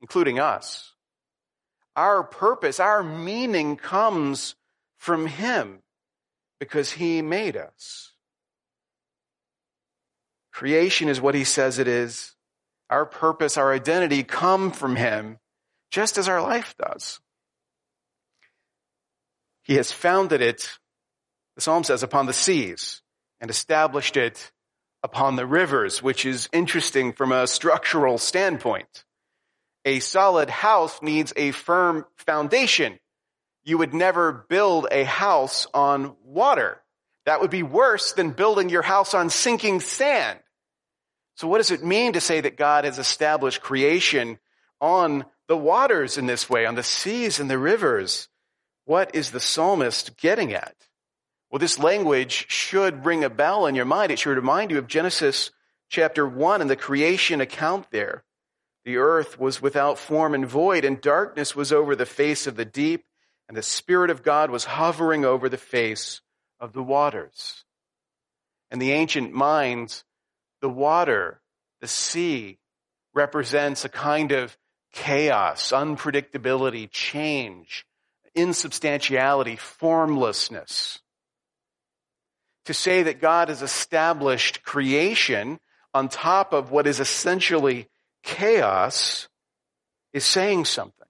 including 0.00 0.38
us. 0.38 0.92
Our 1.96 2.22
purpose, 2.22 2.78
our 2.78 3.02
meaning 3.02 3.74
comes 3.74 4.54
from 4.98 5.26
him 5.26 5.80
because 6.60 6.92
he 6.92 7.22
made 7.22 7.56
us. 7.56 8.12
Creation 10.52 11.08
is 11.08 11.20
what 11.20 11.34
he 11.34 11.42
says 11.42 11.80
it 11.80 11.88
is 11.88 12.33
our 12.94 13.04
purpose, 13.04 13.56
our 13.56 13.72
identity 13.72 14.22
come 14.22 14.70
from 14.70 14.94
Him, 14.94 15.38
just 15.90 16.16
as 16.16 16.28
our 16.28 16.40
life 16.40 16.74
does. 16.78 17.20
He 19.64 19.74
has 19.74 19.90
founded 19.90 20.40
it, 20.40 20.78
the 21.56 21.60
psalm 21.60 21.82
says, 21.82 22.02
upon 22.02 22.26
the 22.26 22.32
seas 22.32 23.02
and 23.40 23.50
established 23.50 24.16
it 24.16 24.52
upon 25.02 25.36
the 25.36 25.44
rivers, 25.44 26.02
which 26.02 26.24
is 26.24 26.48
interesting 26.52 27.12
from 27.12 27.32
a 27.32 27.46
structural 27.46 28.16
standpoint. 28.16 29.04
A 29.84 29.98
solid 29.98 30.48
house 30.48 31.02
needs 31.02 31.32
a 31.36 31.50
firm 31.50 32.06
foundation. 32.16 32.98
You 33.64 33.78
would 33.78 33.92
never 33.92 34.46
build 34.48 34.86
a 34.92 35.04
house 35.04 35.66
on 35.74 36.14
water. 36.24 36.80
That 37.26 37.40
would 37.40 37.50
be 37.50 37.62
worse 37.62 38.12
than 38.12 38.30
building 38.30 38.68
your 38.68 38.82
house 38.82 39.14
on 39.14 39.30
sinking 39.30 39.80
sand. 39.80 40.38
So 41.36 41.48
what 41.48 41.58
does 41.58 41.70
it 41.70 41.84
mean 41.84 42.12
to 42.12 42.20
say 42.20 42.40
that 42.40 42.56
God 42.56 42.84
has 42.84 42.98
established 42.98 43.60
creation 43.60 44.38
on 44.80 45.24
the 45.48 45.56
waters 45.56 46.16
in 46.16 46.26
this 46.26 46.48
way, 46.48 46.64
on 46.66 46.74
the 46.74 46.82
seas 46.82 47.40
and 47.40 47.50
the 47.50 47.58
rivers? 47.58 48.28
What 48.84 49.14
is 49.14 49.30
the 49.30 49.40
psalmist 49.40 50.16
getting 50.16 50.52
at? 50.52 50.76
Well, 51.50 51.58
this 51.58 51.78
language 51.78 52.46
should 52.48 53.04
ring 53.04 53.24
a 53.24 53.30
bell 53.30 53.66
in 53.66 53.74
your 53.74 53.84
mind. 53.84 54.12
It 54.12 54.18
should 54.18 54.36
remind 54.36 54.70
you 54.70 54.78
of 54.78 54.86
Genesis 54.86 55.50
chapter 55.88 56.26
1 56.26 56.60
and 56.60 56.70
the 56.70 56.76
creation 56.76 57.40
account 57.40 57.86
there. 57.90 58.24
The 58.84 58.96
earth 58.98 59.38
was 59.38 59.62
without 59.62 59.98
form 59.98 60.34
and 60.34 60.46
void, 60.46 60.84
and 60.84 61.00
darkness 61.00 61.56
was 61.56 61.72
over 61.72 61.96
the 61.96 62.06
face 62.06 62.46
of 62.46 62.56
the 62.56 62.64
deep, 62.64 63.04
and 63.48 63.56
the 63.56 63.62
Spirit 63.62 64.10
of 64.10 64.22
God 64.22 64.50
was 64.50 64.64
hovering 64.64 65.24
over 65.24 65.48
the 65.48 65.56
face 65.56 66.20
of 66.60 66.72
the 66.72 66.82
waters. 66.82 67.64
And 68.70 68.80
the 68.80 68.92
ancient 68.92 69.32
minds 69.32 70.04
the 70.64 70.70
water, 70.70 71.42
the 71.82 71.86
sea, 71.86 72.56
represents 73.12 73.84
a 73.84 73.88
kind 73.90 74.32
of 74.32 74.56
chaos, 74.94 75.72
unpredictability, 75.72 76.88
change, 76.90 77.84
insubstantiality, 78.34 79.56
formlessness. 79.56 81.02
To 82.64 82.72
say 82.72 83.02
that 83.02 83.20
God 83.20 83.50
has 83.50 83.60
established 83.60 84.62
creation 84.62 85.60
on 85.92 86.08
top 86.08 86.54
of 86.54 86.70
what 86.70 86.86
is 86.86 86.98
essentially 86.98 87.86
chaos 88.22 89.28
is 90.14 90.24
saying 90.24 90.64
something. 90.64 91.08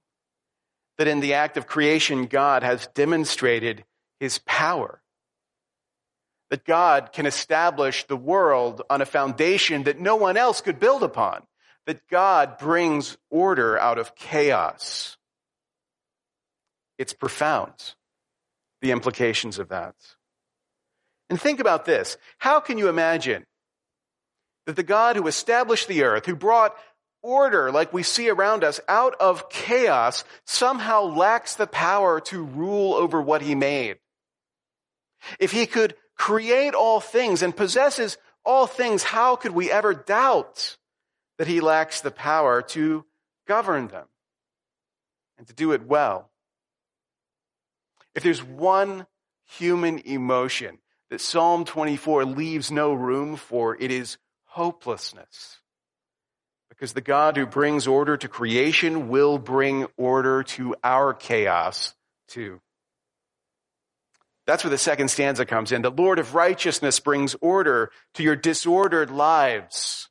That 0.99 1.06
in 1.06 1.20
the 1.20 1.34
act 1.34 1.56
of 1.56 1.68
creation, 1.68 2.26
God 2.26 2.64
has 2.64 2.88
demonstrated 2.88 3.84
his 4.18 4.40
power 4.46 5.00
that 6.54 6.64
God 6.64 7.11
can 7.12 7.26
establish 7.26 8.04
the 8.04 8.16
world 8.16 8.80
on 8.88 9.00
a 9.00 9.06
foundation 9.06 9.82
that 9.82 9.99
no 9.99 10.14
one 10.14 10.37
else 10.37 10.61
could 10.61 10.78
build 10.78 11.02
upon, 11.02 11.42
that 11.84 12.06
God 12.06 12.58
brings 12.58 13.16
order 13.28 13.76
out 13.76 13.99
of 13.99 14.14
chaos. 14.14 15.16
It's 16.96 17.12
profound, 17.12 17.73
the 18.82 18.92
implications 18.92 19.58
of 19.58 19.70
that. 19.70 19.96
And 21.28 21.40
think 21.40 21.58
about 21.58 21.87
this. 21.87 22.16
How 22.38 22.61
can 22.61 22.78
you 22.78 22.88
imagine 22.88 23.44
that 24.66 24.76
the 24.76 24.84
God 24.84 25.16
who 25.16 25.26
established 25.26 25.88
the 25.88 26.04
earth, 26.04 26.25
who 26.25 26.37
brought 26.37 26.76
order 27.20 27.73
like 27.73 27.92
we 27.92 28.04
see 28.04 28.30
around 28.30 28.62
us 28.62 28.78
out 28.87 29.16
of 29.18 29.50
chaos, 29.50 30.23
somehow 30.46 31.02
lacks 31.02 31.56
the 31.56 31.66
power 31.66 32.20
to 32.20 32.44
rule 32.44 32.94
over 32.94 33.20
what 33.20 33.42
he 33.42 33.56
made? 33.56 33.96
If 35.40 35.50
he 35.50 35.66
could 35.66 35.96
create 36.16 36.75
all 36.75 37.00
things 37.00 37.42
and 37.42 37.56
possesses 37.56 38.18
all 38.44 38.66
things, 38.66 39.02
how 39.02 39.37
could 39.37 39.52
we 39.52 39.71
ever 39.71 39.94
doubt 39.94 40.76
that 41.38 41.47
he 41.47 41.61
lacks 41.61 42.00
the 42.00 42.11
power 42.11 42.62
to 42.62 43.04
govern 43.47 43.88
them 43.88 44.06
and 45.38 45.47
to 45.47 45.54
do 45.54 45.73
it 45.73 45.87
well? 45.87 46.30
If 48.14 48.23
there's 48.23 48.42
one 48.42 49.06
human 49.59 49.99
emotion 50.00 50.78
that 51.11 51.21
Psalm 51.21 51.64
24 51.64 52.25
leaves 52.25 52.71
no 52.71 52.92
room 52.92 53.37
for, 53.37 53.76
it 53.76 53.90
is 53.90 54.18
hopelessness. 54.44 55.61
Because 56.68 56.92
the 56.92 57.00
God 57.00 57.37
who 57.37 57.47
brings 57.47 57.87
order 57.87 58.16
to 58.16 58.28
creation 58.28 59.09
will 59.09 59.38
bring 59.38 59.87
order 59.97 60.42
to 60.42 60.75
our 60.83 61.14
chaos 61.14 61.94
too. 62.28 62.61
That's 64.47 64.63
where 64.63 64.71
the 64.71 64.79
second 64.79 65.09
stanza 65.09 65.47
comes 65.47 65.73
in. 65.73 65.83
The 65.83 65.91
Lord 65.91 66.19
of 66.19 66.35
righteousness 66.35 67.01
brings 67.01 67.35
order 67.41 67.91
to 68.15 68.23
your 68.23 68.37
disordered 68.37 69.11
lives. 69.11 70.09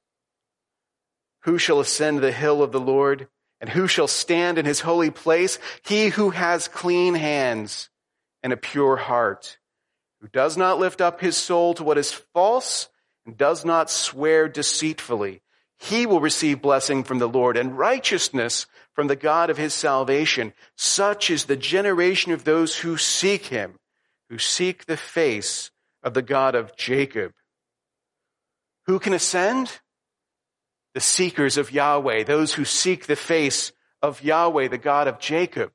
Who 1.43 1.57
shall 1.57 1.79
ascend 1.79 2.19
the 2.19 2.31
hill 2.31 2.63
of 2.63 2.71
the 2.71 2.79
Lord? 2.79 3.27
And 3.61 3.69
who 3.69 3.87
shall 3.87 4.07
stand 4.07 4.57
in 4.57 4.65
his 4.65 4.81
holy 4.81 5.11
place? 5.11 5.59
He 5.85 6.09
who 6.09 6.31
has 6.31 6.67
clean 6.67 7.15
hands 7.15 7.89
and 8.41 8.51
a 8.51 8.57
pure 8.57 8.97
heart, 8.97 9.57
who 10.19 10.27
does 10.27 10.57
not 10.57 10.79
lift 10.79 10.99
up 10.99 11.21
his 11.21 11.37
soul 11.37 11.73
to 11.75 11.83
what 11.83 11.97
is 11.97 12.11
false 12.11 12.89
and 13.25 13.37
does 13.37 13.63
not 13.63 13.89
swear 13.89 14.49
deceitfully. 14.49 15.41
He 15.77 16.05
will 16.05 16.19
receive 16.19 16.61
blessing 16.61 17.03
from 17.03 17.19
the 17.19 17.29
Lord 17.29 17.55
and 17.55 17.77
righteousness 17.77 18.65
from 18.93 19.07
the 19.07 19.15
God 19.15 19.49
of 19.49 19.57
his 19.57 19.73
salvation. 19.73 20.53
Such 20.75 21.29
is 21.29 21.45
the 21.45 21.55
generation 21.55 22.31
of 22.31 22.43
those 22.43 22.77
who 22.77 22.97
seek 22.97 23.45
him, 23.45 23.75
who 24.33 24.39
seek 24.39 24.87
the 24.87 24.97
face 24.97 25.69
of 26.01 26.15
the 26.15 26.21
God 26.23 26.55
of 26.55 26.75
Jacob. 26.75 27.33
Who 28.87 28.97
can 28.97 29.13
ascend? 29.13 29.79
The 30.95 31.01
seekers 31.01 31.55
of 31.57 31.71
Yahweh, 31.71 32.23
those 32.23 32.55
who 32.55 32.65
seek 32.65 33.05
the 33.05 33.15
face 33.15 33.73
of 34.01 34.23
Yahweh, 34.23 34.69
the 34.69 34.79
God 34.79 35.07
of 35.07 35.19
Jacob. 35.19 35.71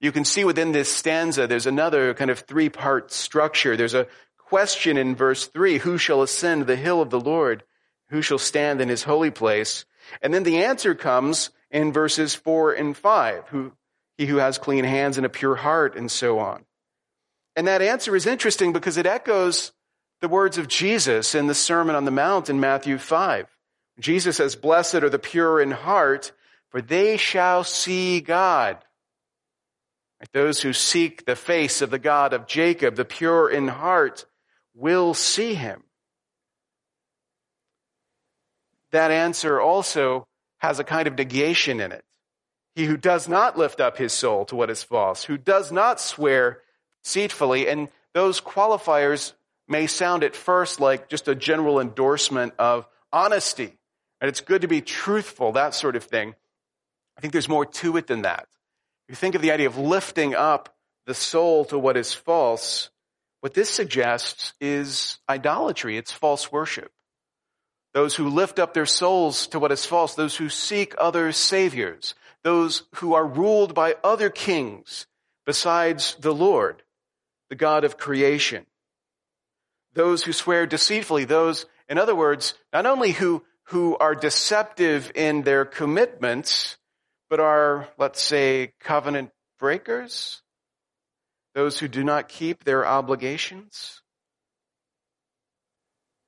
You 0.00 0.10
can 0.10 0.24
see 0.24 0.42
within 0.42 0.72
this 0.72 0.90
stanza, 0.90 1.46
there's 1.46 1.66
another 1.66 2.14
kind 2.14 2.30
of 2.30 2.38
three 2.38 2.70
part 2.70 3.12
structure. 3.12 3.76
There's 3.76 3.92
a 3.92 4.06
question 4.38 4.96
in 4.96 5.14
verse 5.14 5.46
three, 5.46 5.76
who 5.76 5.98
shall 5.98 6.22
ascend 6.22 6.66
the 6.66 6.76
hill 6.76 7.02
of 7.02 7.10
the 7.10 7.20
Lord? 7.20 7.62
Who 8.08 8.22
shall 8.22 8.38
stand 8.38 8.80
in 8.80 8.88
his 8.88 9.02
holy 9.02 9.30
place? 9.30 9.84
And 10.22 10.32
then 10.32 10.44
the 10.44 10.64
answer 10.64 10.94
comes 10.94 11.50
in 11.70 11.92
verses 11.92 12.34
four 12.34 12.72
and 12.72 12.96
five, 12.96 13.46
who, 13.48 13.72
he 14.16 14.24
who 14.24 14.36
has 14.38 14.56
clean 14.56 14.84
hands 14.84 15.18
and 15.18 15.26
a 15.26 15.28
pure 15.28 15.56
heart 15.56 15.94
and 15.94 16.10
so 16.10 16.38
on. 16.38 16.64
And 17.56 17.66
that 17.66 17.82
answer 17.82 18.14
is 18.14 18.26
interesting 18.26 18.72
because 18.72 18.98
it 18.98 19.06
echoes 19.06 19.72
the 20.20 20.28
words 20.28 20.58
of 20.58 20.68
Jesus 20.68 21.34
in 21.34 21.46
the 21.46 21.54
Sermon 21.54 21.96
on 21.96 22.04
the 22.04 22.10
Mount 22.10 22.50
in 22.50 22.60
Matthew 22.60 22.98
5. 22.98 23.46
Jesus 23.98 24.36
says, 24.36 24.56
blessed 24.56 24.96
are 24.96 25.10
the 25.10 25.18
pure 25.18 25.60
in 25.60 25.70
heart, 25.70 26.32
for 26.68 26.82
they 26.82 27.16
shall 27.16 27.64
see 27.64 28.20
God. 28.20 28.78
Those 30.32 30.60
who 30.60 30.72
seek 30.72 31.24
the 31.24 31.36
face 31.36 31.80
of 31.80 31.90
the 31.90 31.98
God 31.98 32.32
of 32.32 32.46
Jacob, 32.46 32.96
the 32.96 33.04
pure 33.04 33.48
in 33.48 33.68
heart, 33.68 34.26
will 34.74 35.14
see 35.14 35.54
him. 35.54 35.82
That 38.92 39.10
answer 39.10 39.60
also 39.60 40.26
has 40.58 40.78
a 40.78 40.84
kind 40.84 41.06
of 41.06 41.16
negation 41.16 41.80
in 41.80 41.92
it. 41.92 42.04
He 42.74 42.84
who 42.84 42.96
does 42.96 43.28
not 43.28 43.56
lift 43.56 43.80
up 43.80 43.96
his 43.96 44.12
soul 44.12 44.44
to 44.46 44.56
what 44.56 44.70
is 44.70 44.82
false, 44.82 45.24
who 45.24 45.38
does 45.38 45.72
not 45.72 46.00
swear 46.00 46.60
deceitfully, 47.06 47.68
and 47.68 47.88
those 48.14 48.40
qualifiers 48.40 49.32
may 49.68 49.86
sound 49.86 50.24
at 50.24 50.34
first 50.34 50.80
like 50.80 51.08
just 51.08 51.28
a 51.28 51.36
general 51.36 51.78
endorsement 51.80 52.52
of 52.58 52.84
honesty. 53.12 53.78
And 54.20 54.28
it's 54.28 54.40
good 54.40 54.62
to 54.62 54.68
be 54.68 54.80
truthful, 54.80 55.52
that 55.52 55.72
sort 55.72 55.94
of 55.94 56.02
thing. 56.02 56.34
I 57.16 57.20
think 57.20 57.32
there's 57.32 57.48
more 57.48 57.64
to 57.64 57.96
it 57.96 58.08
than 58.08 58.22
that. 58.22 58.48
If 59.08 59.12
you 59.12 59.14
think 59.14 59.36
of 59.36 59.42
the 59.42 59.52
idea 59.52 59.68
of 59.68 59.78
lifting 59.78 60.34
up 60.34 60.74
the 61.06 61.14
soul 61.14 61.64
to 61.66 61.78
what 61.78 61.96
is 61.96 62.12
false, 62.12 62.90
what 63.40 63.54
this 63.54 63.70
suggests 63.70 64.54
is 64.60 65.18
idolatry. 65.28 65.96
It's 65.96 66.10
false 66.10 66.50
worship. 66.50 66.90
Those 67.94 68.16
who 68.16 68.28
lift 68.28 68.58
up 68.58 68.74
their 68.74 68.84
souls 68.84 69.46
to 69.48 69.60
what 69.60 69.70
is 69.70 69.86
false, 69.86 70.16
those 70.16 70.36
who 70.36 70.48
seek 70.48 70.94
other 70.98 71.30
saviors, 71.30 72.16
those 72.42 72.82
who 72.96 73.14
are 73.14 73.24
ruled 73.24 73.74
by 73.74 73.94
other 74.02 74.28
kings 74.28 75.06
besides 75.46 76.16
the 76.18 76.34
Lord, 76.34 76.82
the 77.48 77.56
God 77.56 77.84
of 77.84 77.96
creation. 77.96 78.66
Those 79.94 80.24
who 80.24 80.32
swear 80.32 80.66
deceitfully, 80.66 81.24
those, 81.24 81.66
in 81.88 81.98
other 81.98 82.14
words, 82.14 82.54
not 82.72 82.86
only 82.86 83.12
who, 83.12 83.42
who 83.64 83.96
are 83.96 84.14
deceptive 84.14 85.10
in 85.14 85.42
their 85.42 85.64
commitments, 85.64 86.76
but 87.30 87.40
are, 87.40 87.88
let's 87.98 88.20
say, 88.20 88.72
covenant 88.80 89.30
breakers, 89.58 90.42
those 91.54 91.78
who 91.78 91.88
do 91.88 92.04
not 92.04 92.28
keep 92.28 92.64
their 92.64 92.86
obligations. 92.86 94.02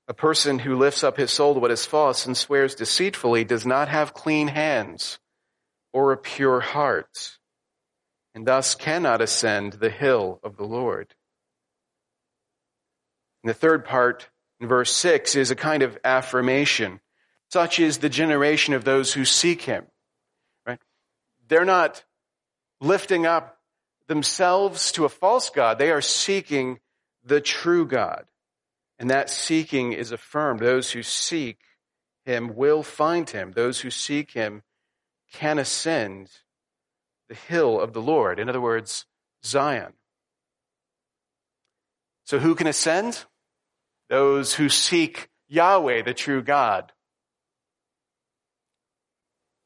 A 0.09 0.15
person 0.15 0.59
who 0.59 0.79
lifts 0.79 1.05
up 1.05 1.19
his 1.19 1.31
soul 1.31 1.53
to 1.55 1.61
what 1.61 1.71
is 1.71 1.85
false 1.85 2.25
and 2.25 2.35
swears 2.35 2.75
deceitfully 2.75 3.45
does 3.45 3.67
not 3.67 3.89
have 3.89 4.15
clean 4.15 4.49
hands 4.49 5.19
or 5.93 6.13
a 6.13 6.17
pure 6.17 6.61
heart, 6.61 7.38
and 8.39 8.47
thus 8.47 8.77
cannot 8.77 9.21
ascend 9.21 9.73
the 9.73 9.91
hill 9.91 10.39
of 10.45 10.57
the 10.57 10.65
Lord. 10.65 11.13
And 13.43 13.51
the 13.51 13.55
third 13.55 13.85
part, 13.85 14.29
in 14.61 14.69
verse 14.69 14.95
6, 14.95 15.35
is 15.35 15.51
a 15.51 15.57
kind 15.57 15.83
of 15.83 15.99
affirmation. 16.05 17.01
Such 17.51 17.81
is 17.81 17.99
the 17.99 18.09
generation 18.09 18.75
of 18.75 18.85
those 18.85 19.13
who 19.13 19.25
seek 19.25 19.63
him. 19.63 19.87
Right? 20.65 20.79
They're 21.49 21.65
not 21.65 22.05
lifting 22.81 23.27
up 23.27 23.59
themselves 24.07 24.93
to 24.93 25.05
a 25.05 25.09
false 25.09 25.51
God. 25.51 25.81
They 25.81 25.91
are 25.91 26.01
seeking 26.01 26.79
the 27.25 27.41
true 27.41 27.89
God. 27.89 28.25
And 29.01 29.11
that 29.11 29.31
seeking 29.31 29.95
is 29.95 30.13
affirmed. 30.13 30.61
Those 30.61 30.93
who 30.93 31.03
seek 31.03 31.59
him 32.25 32.55
will 32.55 32.85
find 32.85 33.29
him. 33.29 33.51
Those 33.51 33.81
who 33.81 33.91
seek 33.91 34.31
him 34.31 34.63
can 35.33 35.59
ascend 35.59 36.31
the 37.29 37.35
hill 37.35 37.81
of 37.81 37.93
the 37.93 38.03
Lord. 38.03 38.39
In 38.39 38.49
other 38.49 38.61
words, 38.61 39.07
Zion. 39.45 39.93
So 42.25 42.39
who 42.39 42.55
can 42.55 42.67
ascend? 42.67 43.25
Those 44.09 44.55
who 44.55 44.69
seek 44.69 45.29
Yahweh, 45.49 46.03
the 46.03 46.15
true 46.15 46.43
God. 46.43 46.93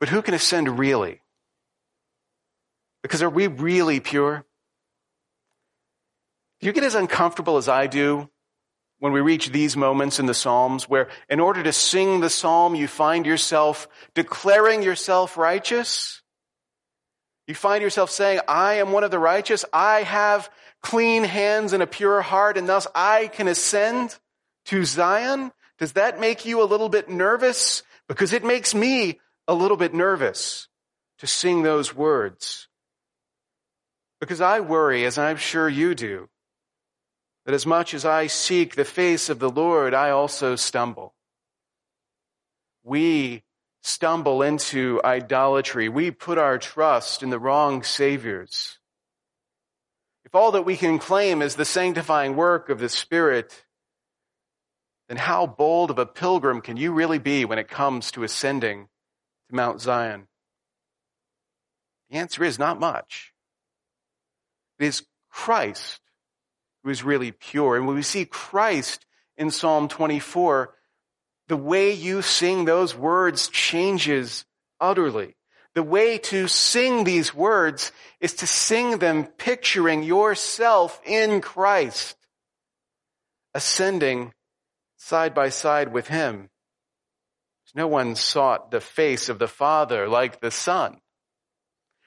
But 0.01 0.09
who 0.09 0.23
can 0.23 0.35
ascend 0.35 0.79
really? 0.79 1.21
Because 3.03 3.23
are 3.23 3.31
we 3.31 3.47
really 3.47 4.01
pure? 4.01 4.45
Do 6.61 6.67
you 6.67 6.73
get 6.73 6.85
as 6.85 6.95
uncomfortable 6.95 7.57
as 7.57 7.69
I 7.69 7.89
do 7.89 8.29
when 9.01 9.13
we 9.13 9.21
reach 9.21 9.51
these 9.51 9.77
moments 9.77 10.21
in 10.21 10.27
the 10.27 10.35
Psalms 10.35 10.89
where 10.89 11.09
in 11.29 11.41
order 11.41 11.63
to 11.65 11.73
sing 11.73 12.21
the 12.21 12.31
Psalm, 12.31 12.77
you 12.77 12.87
find 12.87 13.27
yourself 13.27 13.89
declaring 14.15 14.85
yourself 14.85 15.37
righteous? 15.37 16.22
You 17.47 17.55
find 17.55 17.83
yourself 17.83 18.11
saying, 18.11 18.41
I 18.47 18.75
am 18.75 18.93
one 18.93 19.05
of 19.05 19.11
the 19.11 19.19
righteous. 19.19 19.65
I 19.73 20.03
have 20.03 20.51
clean 20.83 21.25
hands 21.25 21.73
and 21.73 21.83
a 21.83 21.87
pure 21.87 22.23
heart 22.23 22.57
and 22.57 22.69
thus 22.69 22.87
I 22.95 23.29
can 23.29 23.49
ascend 23.49 24.17
to 24.67 24.85
Zion. 24.85 25.53
Does 25.79 25.93
that 25.93 26.21
make 26.21 26.45
you 26.45 26.63
a 26.63 26.65
little 26.65 26.89
bit 26.89 27.09
nervous? 27.09 27.83
Because 28.09 28.33
it 28.33 28.45
makes 28.45 28.75
me 28.75 29.21
a 29.49 29.55
little 29.55 29.77
bit 29.77 29.95
nervous 29.95 30.69
to 31.19 31.27
sing 31.27 31.63
those 31.63 31.95
words. 31.95 32.69
Because 34.21 34.41
I 34.41 34.61
worry, 34.61 35.05
as 35.05 35.19
I'm 35.19 35.37
sure 35.37 35.69
you 35.69 35.95
do, 35.97 36.29
that 37.45 37.55
as 37.55 37.67
much 37.67 37.93
as 37.93 38.05
I 38.05 38.29
seek 38.29 38.77
the 38.77 38.85
face 38.85 39.29
of 39.29 39.41
the 39.41 39.51
Lord, 39.51 39.95
I 39.95 40.11
also 40.11 40.55
stumble. 40.55 41.15
We 42.85 43.43
stumble 43.83 44.43
into 44.43 45.01
idolatry. 45.05 45.89
We 45.89 46.11
put 46.11 46.39
our 46.39 46.57
trust 46.57 47.23
in 47.23 47.31
the 47.31 47.39
wrong 47.39 47.83
saviors. 47.83 48.79
If 50.25 50.35
all 50.35 50.53
that 50.53 50.63
we 50.63 50.77
can 50.77 50.99
claim 50.99 51.43
is 51.43 51.57
the 51.57 51.65
sanctifying 51.65 52.37
work 52.37 52.69
of 52.69 52.79
the 52.79 52.89
Spirit, 52.89 53.65
then 55.09 55.19
how 55.19 55.47
bold 55.47 55.91
of 55.91 55.99
a 55.99 56.07
pilgrim 56.07 56.61
can 56.61 56.77
you 56.77 56.93
really 56.93 57.19
be 57.19 57.45
when 57.45 57.59
it 57.59 57.69
comes 57.69 58.13
to 58.13 58.23
ascending 58.23 58.89
to 59.51 59.55
Mount 59.55 59.81
Zion? 59.81 60.29
The 62.09 62.19
answer 62.19 62.45
is 62.45 62.59
not 62.59 62.79
much. 62.79 63.33
It 64.79 64.87
is 64.87 65.05
Christ 65.29 66.01
who 66.83 66.91
is 66.91 67.03
really 67.03 67.33
pure. 67.33 67.77
And 67.77 67.87
when 67.87 67.97
we 67.97 68.03
see 68.03 68.25
Christ 68.25 69.07
in 69.37 69.51
Psalm 69.51 69.89
24, 69.89 70.75
the 71.53 71.57
way 71.59 71.93
you 71.93 72.23
sing 72.23 72.65
those 72.65 72.97
words 72.97 73.49
changes 73.49 74.47
utterly. 74.81 75.37
The 75.75 75.83
way 75.83 76.17
to 76.17 76.49
sing 76.49 77.05
these 77.05 77.35
words 77.35 77.93
is 78.21 78.33
to 78.37 78.47
sing 78.47 78.97
them 78.97 79.27
picturing 79.27 80.03
yourself 80.03 80.99
in 81.05 81.43
Christ, 81.43 82.17
ascending 83.53 84.33
side 84.97 85.35
by 85.35 85.51
side 85.51 85.93
with 85.93 86.09
Him. 86.09 86.49
No 87.75 87.87
one 87.87 88.17
sought 88.17 88.71
the 88.71 88.81
face 88.81 89.29
of 89.29 89.39
the 89.39 89.47
Father 89.47 90.09
like 90.09 90.41
the 90.41 90.51
Son. 90.51 91.03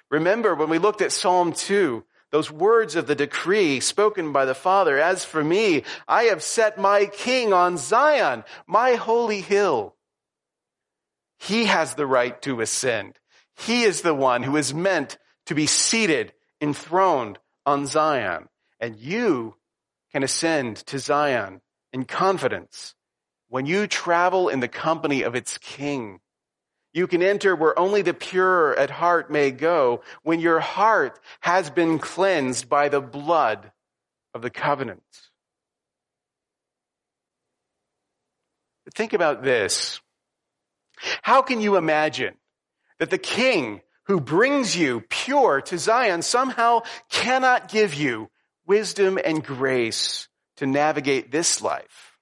Remember 0.10 0.56
when 0.56 0.72
we 0.72 0.80
looked 0.80 1.04
at 1.04 1.12
Psalm 1.12 1.54
2, 1.54 2.04
those 2.32 2.52
words 2.52 2.96
of 2.96 3.08
the 3.08 3.16
decree 3.16 3.80
spoken 3.80 4.32
by 4.32 4.46
the 4.46 4.56
Father, 4.56 5.00
as 5.00 5.24
for 5.24 5.44
me, 5.44 5.84
I 6.08 6.24
have 6.24 6.44
set 6.44 6.78
my 6.78 7.06
king 7.06 7.54
on 7.54 7.78
Zion, 7.78 8.44
my 8.68 8.96
holy 8.96 9.42
hill. 9.42 9.96
He 11.38 11.66
has 11.66 11.94
the 11.94 12.08
right 12.08 12.42
to 12.44 12.62
ascend. 12.62 13.20
He 13.56 13.84
is 13.84 14.02
the 14.02 14.14
one 14.14 14.44
who 14.44 14.58
is 14.58 14.74
meant 14.74 15.18
to 15.46 15.56
be 15.56 15.68
seated, 15.68 16.34
enthroned 16.60 17.40
on 17.66 17.86
Zion. 17.86 18.50
And 18.80 18.98
you 18.98 19.56
can 20.12 20.24
ascend 20.24 20.78
to 20.88 21.00
Zion 21.00 21.62
in 21.94 22.06
confidence 22.06 22.96
when 23.48 23.66
you 23.66 23.88
travel 23.88 24.50
in 24.50 24.60
the 24.60 24.68
company 24.68 25.22
of 25.22 25.36
its 25.36 25.58
king. 25.58 26.20
You 26.96 27.08
can 27.08 27.22
enter 27.22 27.58
where 27.58 27.78
only 27.78 28.04
the 28.04 28.14
pure 28.14 28.74
at 28.74 28.90
heart 28.90 29.30
may 29.30 29.52
go 29.52 30.02
when 30.24 30.40
your 30.40 30.62
heart 30.62 31.20
has 31.42 31.70
been 31.70 32.00
cleansed 32.00 32.70
by 32.70 32.88
the 32.88 33.02
blood 33.02 33.74
of 34.34 34.42
the 34.42 34.50
covenant. 34.50 35.04
Think 38.94 39.12
about 39.12 39.44
this. 39.44 40.00
How 41.22 41.42
can 41.42 41.60
you 41.60 41.76
imagine 41.76 42.36
that 43.00 43.10
the 43.10 43.18
king 43.18 43.82
who 44.06 44.22
brings 44.22 44.78
you 44.78 45.04
pure 45.10 45.60
to 45.64 45.78
Zion 45.78 46.22
somehow 46.22 46.84
cannot 47.10 47.68
give 47.68 47.94
you 47.94 48.30
wisdom 48.66 49.20
and 49.22 49.44
grace 49.44 50.30
to 50.56 50.66
navigate 50.66 51.30
this 51.30 51.62
life? 51.62 52.15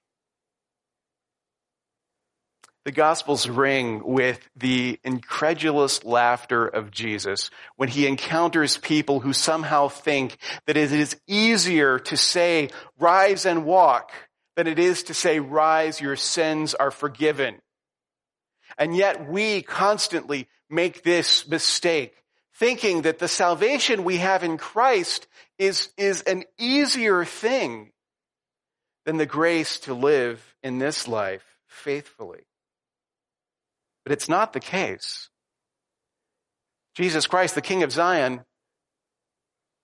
The 2.84 2.92
Gospels 2.92 3.48
ring 3.48 4.02
with 4.04 4.46
the 4.56 5.00
incredulous 5.04 6.04
laughter 6.04 6.66
of 6.66 6.90
Jesus 6.90 7.50
when 7.76 7.88
he 7.88 8.06
encounters 8.06 8.76
people 8.76 9.20
who 9.20 9.32
somehow 9.32 9.88
think 9.88 10.36
that 10.66 10.76
it 10.76 10.92
is 10.92 11.16
easier 11.26 11.98
to 12.00 12.16
say, 12.18 12.68
rise 12.98 13.46
and 13.46 13.64
walk, 13.64 14.12
than 14.54 14.66
it 14.66 14.78
is 14.78 15.04
to 15.04 15.14
say, 15.14 15.40
rise, 15.40 15.98
your 15.98 16.16
sins 16.16 16.74
are 16.74 16.90
forgiven. 16.90 17.56
And 18.76 18.94
yet 18.94 19.30
we 19.30 19.62
constantly 19.62 20.46
make 20.68 21.02
this 21.02 21.48
mistake, 21.48 22.14
thinking 22.54 23.02
that 23.02 23.18
the 23.18 23.28
salvation 23.28 24.04
we 24.04 24.18
have 24.18 24.44
in 24.44 24.58
Christ 24.58 25.26
is, 25.58 25.88
is 25.96 26.20
an 26.22 26.44
easier 26.58 27.24
thing 27.24 27.92
than 29.06 29.16
the 29.16 29.26
grace 29.26 29.80
to 29.80 29.94
live 29.94 30.54
in 30.62 30.78
this 30.78 31.08
life 31.08 31.44
faithfully. 31.66 32.44
But 34.04 34.12
it's 34.12 34.28
not 34.28 34.52
the 34.52 34.60
case. 34.60 35.28
Jesus 36.94 37.26
Christ, 37.26 37.54
the 37.54 37.62
King 37.62 37.82
of 37.82 37.92
Zion, 37.92 38.44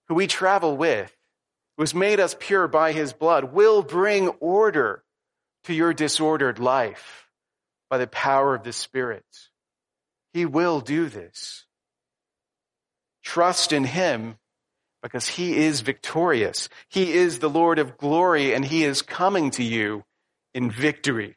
who 0.09 0.14
we 0.14 0.26
travel 0.26 0.76
with, 0.76 1.14
who 1.76 1.83
has 1.83 1.94
made 1.94 2.20
us 2.20 2.37
pure 2.38 2.68
by 2.68 2.92
his 2.92 3.12
blood, 3.12 3.52
will 3.52 3.83
bring 3.83 4.28
order 4.40 5.02
to 5.64 5.74
your 5.74 5.92
disordered 5.92 6.59
life 6.59 7.28
by 7.88 7.98
the 7.98 8.06
power 8.06 8.54
of 8.54 8.62
the 8.62 8.72
Spirit. 8.72 9.24
He 10.33 10.46
will 10.46 10.80
do 10.80 11.09
this. 11.09 11.64
Trust 13.22 13.72
in 13.72 13.85
him 13.85 14.37
because 15.02 15.26
he 15.26 15.56
is 15.56 15.80
victorious. 15.80 16.68
He 16.88 17.12
is 17.12 17.38
the 17.38 17.50
Lord 17.50 17.78
of 17.78 17.96
glory 17.96 18.54
and 18.54 18.64
he 18.64 18.85
is 18.85 19.02
coming 19.02 19.50
to 19.52 19.64
you 19.64 20.04
in 20.54 20.70
victory. 20.70 21.37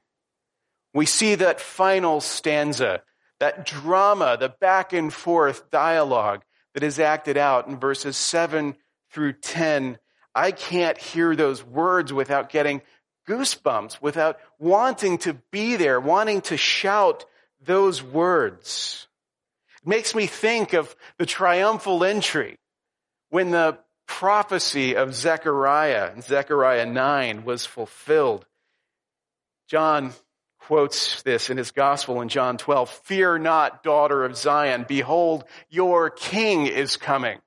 We 0.93 1.05
see 1.05 1.35
that 1.35 1.59
final 1.59 2.21
stanza, 2.21 3.01
that 3.39 3.65
drama, 3.65 4.37
the 4.39 4.49
back 4.49 4.93
and 4.93 5.11
forth 5.11 5.71
dialogue 5.71 6.43
that 6.73 6.83
is 6.83 6.99
acted 6.99 7.37
out 7.37 7.67
in 7.67 7.79
verses 7.79 8.15
7 8.15 8.75
through 9.11 9.33
10. 9.33 9.97
I 10.35 10.51
can't 10.51 10.97
hear 10.97 11.35
those 11.35 11.63
words 11.63 12.13
without 12.13 12.49
getting 12.49 12.81
goosebumps, 13.27 14.01
without 14.01 14.39
wanting 14.59 15.17
to 15.19 15.33
be 15.51 15.75
there, 15.75 15.99
wanting 15.99 16.41
to 16.41 16.57
shout 16.57 17.25
those 17.61 18.03
words. 18.03 19.07
It 19.81 19.87
makes 19.87 20.13
me 20.13 20.27
think 20.27 20.73
of 20.73 20.95
the 21.17 21.25
triumphal 21.25 22.03
entry 22.03 22.57
when 23.29 23.51
the 23.51 23.79
prophecy 24.05 24.95
of 24.95 25.15
Zechariah 25.15 26.21
Zechariah 26.21 26.85
9 26.85 27.45
was 27.45 27.65
fulfilled. 27.65 28.45
John 29.67 30.13
quotes 30.67 31.21
this 31.23 31.49
in 31.49 31.57
his 31.57 31.71
gospel 31.71 32.21
in 32.21 32.29
John 32.29 32.57
12. 32.57 32.89
Fear 32.89 33.39
not, 33.39 33.83
daughter 33.83 34.23
of 34.23 34.37
Zion. 34.37 34.85
Behold, 34.87 35.43
your 35.69 36.09
king 36.09 36.67
is 36.67 36.95
coming. 36.95 37.39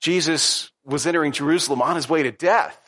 Jesus 0.00 0.70
was 0.84 1.06
entering 1.06 1.32
Jerusalem 1.32 1.82
on 1.82 1.96
his 1.96 2.08
way 2.08 2.22
to 2.22 2.30
death 2.30 2.78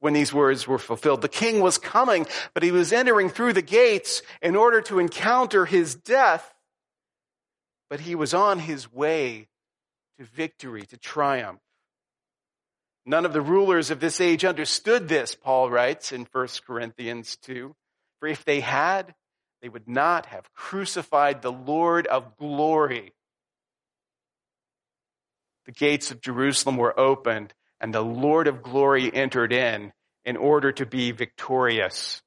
when 0.00 0.12
these 0.12 0.32
words 0.32 0.66
were 0.66 0.78
fulfilled. 0.78 1.22
The 1.22 1.28
king 1.28 1.60
was 1.60 1.78
coming, 1.78 2.26
but 2.52 2.62
he 2.62 2.72
was 2.72 2.92
entering 2.92 3.30
through 3.30 3.54
the 3.54 3.62
gates 3.62 4.22
in 4.42 4.54
order 4.54 4.80
to 4.82 4.98
encounter 4.98 5.64
his 5.64 5.94
death. 5.94 6.54
But 7.88 8.00
he 8.00 8.14
was 8.14 8.34
on 8.34 8.58
his 8.58 8.92
way 8.92 9.48
to 10.18 10.24
victory, 10.24 10.82
to 10.82 10.96
triumph. 10.96 11.60
None 13.06 13.24
of 13.24 13.32
the 13.32 13.40
rulers 13.40 13.90
of 13.90 14.00
this 14.00 14.20
age 14.20 14.44
understood 14.44 15.08
this, 15.08 15.34
Paul 15.34 15.70
writes 15.70 16.12
in 16.12 16.26
1 16.30 16.48
Corinthians 16.66 17.36
2. 17.42 17.74
For 18.20 18.28
if 18.28 18.44
they 18.44 18.60
had, 18.60 19.14
they 19.62 19.68
would 19.68 19.88
not 19.88 20.26
have 20.26 20.52
crucified 20.52 21.42
the 21.42 21.52
Lord 21.52 22.06
of 22.06 22.36
glory. 22.36 23.14
The 25.66 25.72
gates 25.72 26.10
of 26.10 26.20
Jerusalem 26.20 26.76
were 26.76 26.98
opened, 26.98 27.54
and 27.80 27.94
the 27.94 28.04
Lord 28.04 28.46
of 28.46 28.62
glory 28.62 29.12
entered 29.12 29.52
in 29.52 29.92
in 30.24 30.36
order 30.36 30.72
to 30.72 30.86
be 30.86 31.12
victorious. 31.12 32.22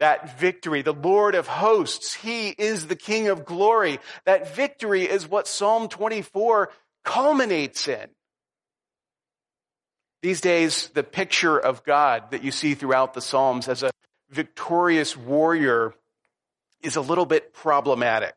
That 0.00 0.38
victory, 0.38 0.82
the 0.82 0.92
Lord 0.92 1.34
of 1.34 1.46
hosts, 1.46 2.14
He 2.14 2.50
is 2.50 2.86
the 2.86 2.96
King 2.96 3.28
of 3.28 3.44
glory. 3.44 3.98
That 4.26 4.54
victory 4.54 5.04
is 5.04 5.28
what 5.28 5.48
Psalm 5.48 5.88
24 5.88 6.70
culminates 7.04 7.88
in. 7.88 8.08
These 10.20 10.40
days, 10.40 10.88
the 10.94 11.04
picture 11.04 11.58
of 11.58 11.84
God 11.84 12.32
that 12.32 12.42
you 12.42 12.50
see 12.50 12.74
throughout 12.74 13.14
the 13.14 13.20
Psalms 13.20 13.68
as 13.68 13.82
a 13.84 13.90
victorious 14.30 15.16
warrior 15.16 15.94
is 16.82 16.96
a 16.96 17.00
little 17.00 17.26
bit 17.26 17.52
problematic. 17.52 18.34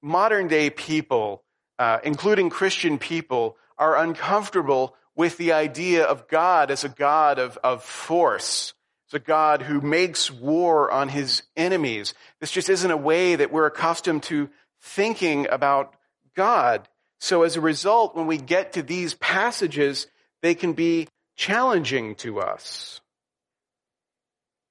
Modern 0.00 0.46
day 0.46 0.70
people, 0.70 1.42
uh, 1.78 1.98
including 2.04 2.50
Christian 2.50 2.98
people, 2.98 3.56
are 3.78 3.96
uncomfortable 3.96 4.94
with 5.16 5.36
the 5.38 5.52
idea 5.52 6.04
of 6.04 6.28
God 6.28 6.70
as 6.70 6.84
a 6.84 6.88
God 6.88 7.38
of, 7.38 7.58
of 7.64 7.82
force, 7.82 8.74
as 9.08 9.14
a 9.14 9.24
God 9.24 9.62
who 9.62 9.80
makes 9.80 10.30
war 10.30 10.90
on 10.90 11.08
his 11.08 11.42
enemies. 11.56 12.14
This 12.40 12.50
just 12.50 12.68
isn't 12.68 12.90
a 12.90 12.96
way 12.96 13.34
that 13.34 13.52
we're 13.52 13.66
accustomed 13.66 14.22
to 14.24 14.50
thinking 14.80 15.48
about 15.50 15.94
God. 16.36 16.88
So 17.18 17.42
as 17.42 17.56
a 17.56 17.60
result, 17.60 18.14
when 18.14 18.26
we 18.26 18.38
get 18.38 18.74
to 18.74 18.82
these 18.82 19.14
passages, 19.14 20.06
they 20.44 20.54
can 20.54 20.74
be 20.74 21.08
challenging 21.36 22.16
to 22.16 22.38
us. 22.38 23.00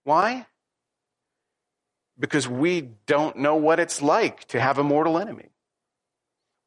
Why? 0.04 0.46
Because 2.20 2.48
we 2.48 2.82
don't 3.08 3.38
know 3.38 3.56
what 3.56 3.80
it's 3.80 4.00
like 4.00 4.46
to 4.50 4.60
have 4.60 4.78
a 4.78 4.84
mortal 4.84 5.18
enemy. 5.18 5.50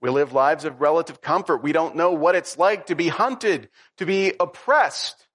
We 0.01 0.11
live 0.11 0.33
lives 0.33 0.65
of 0.65 0.81
relative 0.81 1.21
comfort. 1.21 1.63
We 1.63 1.71
don't 1.71 1.95
know 1.95 2.11
what 2.15 2.35
it's 2.35 2.59
like 2.59 2.87
to 2.87 2.97
be 2.97 3.07
hunted, 3.07 3.69
to 3.99 4.07
be 4.07 4.33
oppressed. 4.41 5.29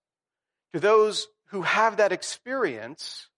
To 0.74 0.82
those 0.82 1.28
who 1.46 1.62
have 1.62 1.96
that 1.96 2.12
experience, 2.12 3.30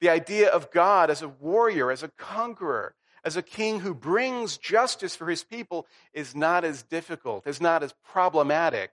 the 0.00 0.10
idea 0.10 0.48
of 0.48 0.70
God 0.70 1.10
as 1.10 1.22
a 1.22 1.28
warrior, 1.28 1.90
as 1.90 2.04
a 2.04 2.12
conqueror, 2.16 2.94
as 3.24 3.36
a 3.36 3.42
king 3.42 3.80
who 3.80 3.94
brings 3.94 4.58
justice 4.58 5.16
for 5.16 5.28
his 5.28 5.42
people 5.42 5.88
is 6.14 6.36
not 6.36 6.62
as 6.62 6.84
difficult, 6.84 7.48
is 7.48 7.60
not 7.60 7.82
as 7.82 7.92
problematic 8.04 8.92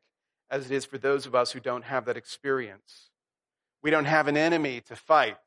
as 0.52 0.66
it 0.66 0.72
is 0.72 0.86
for 0.86 0.98
those 0.98 1.26
of 1.26 1.36
us 1.36 1.52
who 1.52 1.60
don't 1.60 1.84
have 1.84 2.06
that 2.06 2.18
experience. 2.18 3.10
We 3.82 3.92
don't 3.92 4.06
have 4.06 4.28
an 4.28 4.38
enemy 4.38 4.82
to 4.88 4.96
fight, 4.96 5.38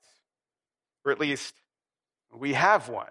or 1.05 1.13
at 1.13 1.21
least 1.21 1.55
we 2.35 2.55
have 2.55 2.89
one, 2.89 3.11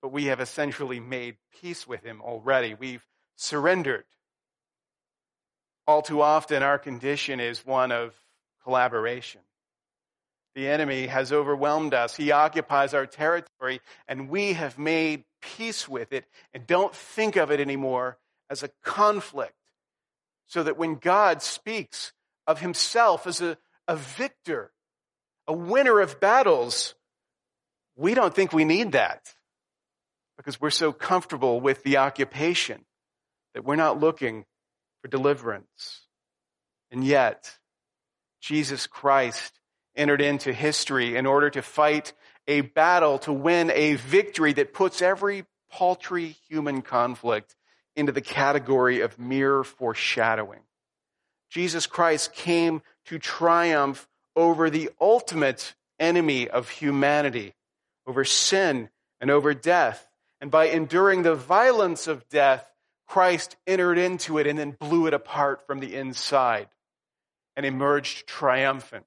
but 0.00 0.12
we 0.12 0.26
have 0.26 0.40
essentially 0.40 1.00
made 1.00 1.36
peace 1.60 1.86
with 1.86 2.02
him 2.02 2.22
already. 2.22 2.74
We've 2.74 3.06
surrendered. 3.36 4.04
All 5.86 6.00
too 6.00 6.22
often, 6.22 6.62
our 6.62 6.78
condition 6.78 7.40
is 7.40 7.66
one 7.66 7.92
of 7.92 8.14
collaboration. 8.62 9.42
The 10.54 10.68
enemy 10.68 11.08
has 11.08 11.32
overwhelmed 11.32 11.94
us. 11.94 12.16
He 12.16 12.30
occupies 12.30 12.94
our 12.94 13.06
territory, 13.06 13.80
and 14.08 14.28
we 14.28 14.54
have 14.54 14.78
made 14.78 15.24
peace 15.42 15.88
with 15.88 16.12
it 16.12 16.24
and 16.54 16.66
don't 16.66 16.94
think 16.94 17.36
of 17.36 17.50
it 17.50 17.60
anymore 17.60 18.18
as 18.48 18.62
a 18.62 18.70
conflict 18.82 19.54
so 20.46 20.62
that 20.62 20.76
when 20.76 20.96
God 20.96 21.42
speaks 21.42 22.12
of 22.46 22.60
himself 22.60 23.26
as 23.26 23.40
a, 23.40 23.56
a 23.88 23.96
victor, 23.96 24.72
a 25.46 25.52
winner 25.52 26.00
of 26.00 26.20
battles, 26.20 26.94
we 27.96 28.14
don't 28.14 28.34
think 28.34 28.52
we 28.52 28.64
need 28.64 28.92
that 28.92 29.34
because 30.36 30.60
we're 30.60 30.70
so 30.70 30.92
comfortable 30.92 31.60
with 31.60 31.82
the 31.82 31.98
occupation 31.98 32.84
that 33.54 33.64
we're 33.64 33.76
not 33.76 34.00
looking 34.00 34.44
for 35.00 35.08
deliverance. 35.08 36.02
And 36.90 37.04
yet, 37.04 37.58
Jesus 38.40 38.86
Christ 38.86 39.60
entered 39.96 40.20
into 40.20 40.52
history 40.52 41.16
in 41.16 41.26
order 41.26 41.50
to 41.50 41.62
fight 41.62 42.12
a 42.46 42.60
battle, 42.62 43.18
to 43.20 43.32
win 43.32 43.70
a 43.70 43.94
victory 43.94 44.52
that 44.54 44.74
puts 44.74 45.00
every 45.00 45.44
paltry 45.70 46.36
human 46.48 46.82
conflict 46.82 47.54
into 47.96 48.12
the 48.12 48.20
category 48.20 49.00
of 49.00 49.18
mere 49.18 49.64
foreshadowing. 49.64 50.60
Jesus 51.50 51.86
Christ 51.86 52.32
came 52.32 52.82
to 53.06 53.18
triumph 53.18 54.08
over 54.34 54.70
the 54.70 54.90
ultimate 55.00 55.74
enemy 56.00 56.48
of 56.48 56.68
humanity, 56.68 57.54
over 58.06 58.24
sin 58.24 58.88
and 59.20 59.30
over 59.30 59.54
death. 59.54 60.08
And 60.40 60.50
by 60.50 60.66
enduring 60.66 61.22
the 61.22 61.34
violence 61.34 62.08
of 62.08 62.28
death, 62.28 62.68
Christ 63.06 63.56
entered 63.66 63.98
into 63.98 64.38
it 64.38 64.46
and 64.46 64.58
then 64.58 64.72
blew 64.72 65.06
it 65.06 65.14
apart 65.14 65.66
from 65.66 65.78
the 65.78 65.94
inside 65.94 66.68
and 67.56 67.64
emerged 67.64 68.26
triumphant. 68.26 69.06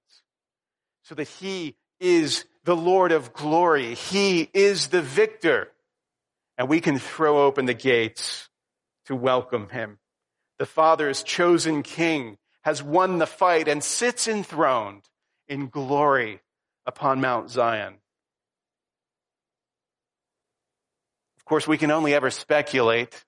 So 1.03 1.15
that 1.15 1.27
he 1.27 1.75
is 1.99 2.45
the 2.63 2.75
Lord 2.75 3.11
of 3.11 3.33
glory. 3.33 3.95
He 3.95 4.49
is 4.53 4.87
the 4.87 5.01
victor. 5.01 5.69
And 6.57 6.67
we 6.67 6.81
can 6.81 6.99
throw 6.99 7.45
open 7.45 7.65
the 7.65 7.73
gates 7.73 8.49
to 9.07 9.15
welcome 9.15 9.69
him. 9.69 9.97
The 10.59 10.65
Father's 10.65 11.23
chosen 11.23 11.83
king 11.83 12.37
has 12.61 12.83
won 12.83 13.17
the 13.17 13.25
fight 13.25 13.67
and 13.67 13.83
sits 13.83 14.27
enthroned 14.27 15.03
in 15.47 15.67
glory 15.67 16.41
upon 16.85 17.21
Mount 17.21 17.49
Zion. 17.49 17.95
Of 21.37 21.45
course, 21.45 21.67
we 21.67 21.77
can 21.77 21.91
only 21.91 22.13
ever 22.13 22.29
speculate 22.29 23.23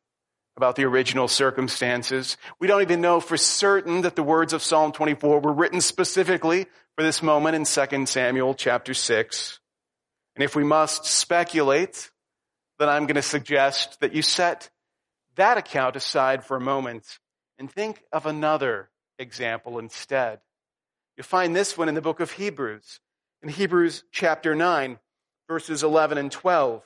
about 0.57 0.75
the 0.75 0.83
original 0.83 1.29
circumstances. 1.29 2.35
We 2.59 2.67
don't 2.67 2.81
even 2.81 2.99
know 2.99 3.21
for 3.21 3.37
certain 3.37 4.01
that 4.01 4.17
the 4.17 4.23
words 4.23 4.51
of 4.51 4.61
Psalm 4.61 4.91
24 4.91 5.39
were 5.39 5.53
written 5.53 5.79
specifically 5.79 6.65
for 6.97 7.03
this 7.03 7.23
moment 7.23 7.55
in 7.55 7.63
2 7.63 8.05
Samuel 8.07 8.53
chapter 8.55 8.93
6. 8.93 9.59
And 10.35 10.43
if 10.43 10.57
we 10.57 10.65
must 10.65 11.05
speculate, 11.05 12.11
then 12.77 12.89
I'm 12.89 13.05
going 13.05 13.15
to 13.15 13.21
suggest 13.21 14.01
that 14.01 14.13
you 14.13 14.21
set 14.21 14.69
that 15.35 15.57
account 15.57 15.95
aside 15.95 16.43
for 16.43 16.57
a 16.57 16.61
moment 16.61 17.19
and 17.57 17.71
think 17.71 18.03
of 18.11 18.25
another 18.25 18.89
example 19.17 19.79
instead. 19.79 20.39
You'll 21.17 21.25
find 21.25 21.55
this 21.55 21.77
one 21.77 21.89
in 21.89 21.95
the 21.95 22.01
book 22.01 22.19
of 22.19 22.31
Hebrews, 22.31 22.99
in 23.41 23.49
Hebrews 23.49 24.03
chapter 24.11 24.55
9, 24.55 24.99
verses 25.47 25.83
11 25.83 26.17
and 26.17 26.31
12 26.31 26.83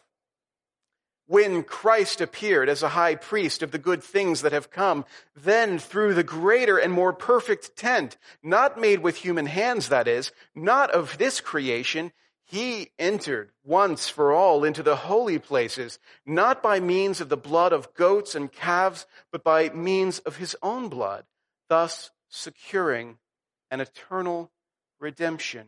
when 1.26 1.64
Christ 1.64 2.22
appeared 2.22 2.70
as 2.70 2.84
a 2.84 2.90
high 2.90 3.16
priest 3.16 3.64
of 3.64 3.72
the 3.72 3.78
good 3.78 4.04
things 4.04 4.42
that 4.42 4.52
have 4.52 4.70
come, 4.70 5.06
then 5.36 5.80
through 5.80 6.14
the 6.14 6.24
greater 6.24 6.78
and 6.78 6.92
more 6.92 7.14
perfect 7.14 7.76
tent, 7.76 8.18
not 8.42 8.80
made 8.80 9.00
with 9.00 9.16
human 9.18 9.46
hands, 9.46 9.90
that 9.90 10.08
is, 10.08 10.32
not 10.54 10.92
of 10.92 11.18
this 11.18 11.40
creation, 11.40 12.12
he 12.46 12.92
entered 13.00 13.52
once 13.64 14.10
for 14.10 14.34
all 14.34 14.64
into 14.64 14.84
the 14.84 14.96
holy 14.96 15.40
places, 15.40 16.00
not 16.26 16.62
by 16.62 16.80
means 16.80 17.22
of 17.22 17.30
the 17.30 17.38
blood 17.38 17.74
of 17.74 17.94
goats 17.94 18.36
and 18.36 18.52
calves, 18.52 19.06
but 19.32 19.44
by 19.44 19.70
means 19.70 20.20
of 20.20 20.38
his 20.38 20.56
own 20.62 20.90
blood, 20.90 21.26
thus 21.70 22.12
securing 22.30 23.18
an 23.72 23.82
eternal 23.82 24.52
redemption. 25.00 25.68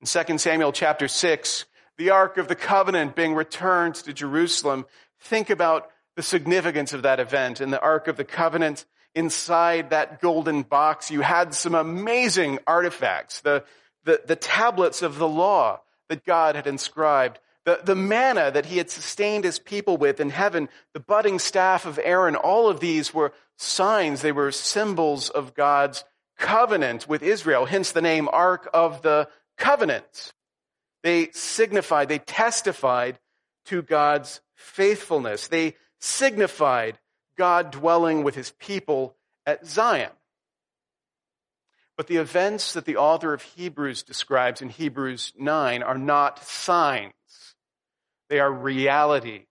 In 0.00 0.06
2 0.06 0.38
Samuel 0.38 0.72
chapter 0.72 1.08
6, 1.08 1.66
the 1.98 2.10
Ark 2.10 2.38
of 2.38 2.48
the 2.48 2.56
Covenant 2.56 3.14
being 3.14 3.34
returned 3.34 3.96
to 3.96 4.12
Jerusalem, 4.12 4.86
think 5.20 5.50
about 5.50 5.90
the 6.16 6.22
significance 6.22 6.92
of 6.94 7.02
that 7.02 7.20
event. 7.20 7.60
In 7.60 7.70
the 7.70 7.80
Ark 7.80 8.08
of 8.08 8.16
the 8.16 8.24
Covenant, 8.24 8.86
inside 9.14 9.90
that 9.90 10.20
golden 10.20 10.62
box, 10.62 11.10
you 11.10 11.20
had 11.20 11.54
some 11.54 11.74
amazing 11.74 12.58
artifacts. 12.66 13.40
The, 13.40 13.64
the, 14.04 14.20
the 14.26 14.36
tablets 14.36 15.02
of 15.02 15.18
the 15.18 15.28
law 15.28 15.80
that 16.08 16.24
God 16.24 16.56
had 16.56 16.66
inscribed, 16.66 17.38
the, 17.64 17.80
the 17.84 17.94
manna 17.94 18.50
that 18.50 18.66
he 18.66 18.78
had 18.78 18.90
sustained 18.90 19.44
his 19.44 19.58
people 19.58 19.96
with 19.96 20.20
in 20.20 20.30
heaven, 20.30 20.68
the 20.92 21.00
budding 21.00 21.38
staff 21.38 21.86
of 21.86 22.00
Aaron, 22.02 22.36
all 22.36 22.68
of 22.68 22.80
these 22.80 23.12
were 23.12 23.32
signs. 23.56 24.22
They 24.22 24.32
were 24.32 24.50
symbols 24.50 25.28
of 25.28 25.54
God's 25.54 26.04
covenant 26.38 27.06
with 27.06 27.22
Israel, 27.22 27.66
hence 27.66 27.92
the 27.92 28.02
name 28.02 28.28
Ark 28.32 28.68
of 28.72 29.02
the 29.02 29.28
Covenant. 29.58 30.32
They 31.02 31.30
signified, 31.32 32.08
they 32.08 32.18
testified 32.18 33.18
to 33.66 33.82
God's 33.82 34.40
faithfulness. 34.54 35.48
They 35.48 35.76
signified 36.00 36.98
God 37.36 37.70
dwelling 37.70 38.24
with 38.24 38.34
his 38.34 38.50
people 38.52 39.16
at 39.46 39.66
Zion. 39.66 40.10
But 42.00 42.06
the 42.06 42.16
events 42.16 42.72
that 42.72 42.86
the 42.86 42.96
author 42.96 43.34
of 43.34 43.42
Hebrews 43.42 44.02
describes 44.02 44.62
in 44.62 44.70
Hebrews 44.70 45.34
9 45.38 45.82
are 45.82 45.98
not 45.98 46.42
signs. 46.42 47.12
They 48.30 48.40
are 48.40 48.50
reality. 48.50 49.44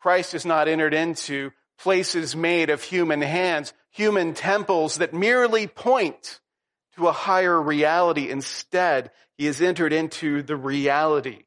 Christ 0.00 0.32
has 0.32 0.46
not 0.46 0.68
entered 0.68 0.94
into 0.94 1.52
places 1.78 2.34
made 2.34 2.70
of 2.70 2.82
human 2.82 3.20
hands, 3.20 3.74
human 3.90 4.32
temples 4.32 4.96
that 4.96 5.12
merely 5.12 5.66
point 5.66 6.40
to 6.94 7.08
a 7.08 7.12
higher 7.12 7.60
reality. 7.60 8.30
Instead, 8.30 9.10
he 9.36 9.44
has 9.44 9.60
entered 9.60 9.92
into 9.92 10.42
the 10.42 10.56
reality. 10.56 11.44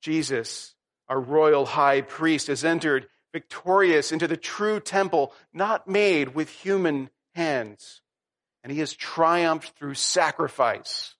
Jesus, 0.00 0.76
our 1.08 1.18
royal 1.18 1.66
high 1.66 2.02
priest, 2.02 2.46
has 2.46 2.64
entered 2.64 3.08
victorious 3.32 4.12
into 4.12 4.28
the 4.28 4.36
true 4.36 4.78
temple, 4.78 5.32
not 5.52 5.88
made 5.88 6.36
with 6.36 6.48
human 6.50 7.10
hands. 7.34 8.00
And 8.64 8.72
he 8.72 8.80
has 8.80 8.92
triumphed 8.94 9.78
through 9.78 9.94
sacrifice. 9.94 11.14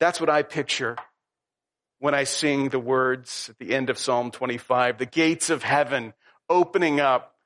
That's 0.00 0.18
what 0.18 0.30
I 0.30 0.42
picture 0.42 0.96
when 2.00 2.14
I 2.14 2.24
sing 2.24 2.70
the 2.70 2.80
words 2.80 3.48
at 3.48 3.58
the 3.58 3.76
end 3.76 3.88
of 3.88 3.96
Psalm 3.96 4.32
25, 4.32 4.98
the 4.98 5.06
gates 5.06 5.50
of 5.50 5.62
heaven 5.62 6.14
opening 6.48 6.98
up 6.98 7.36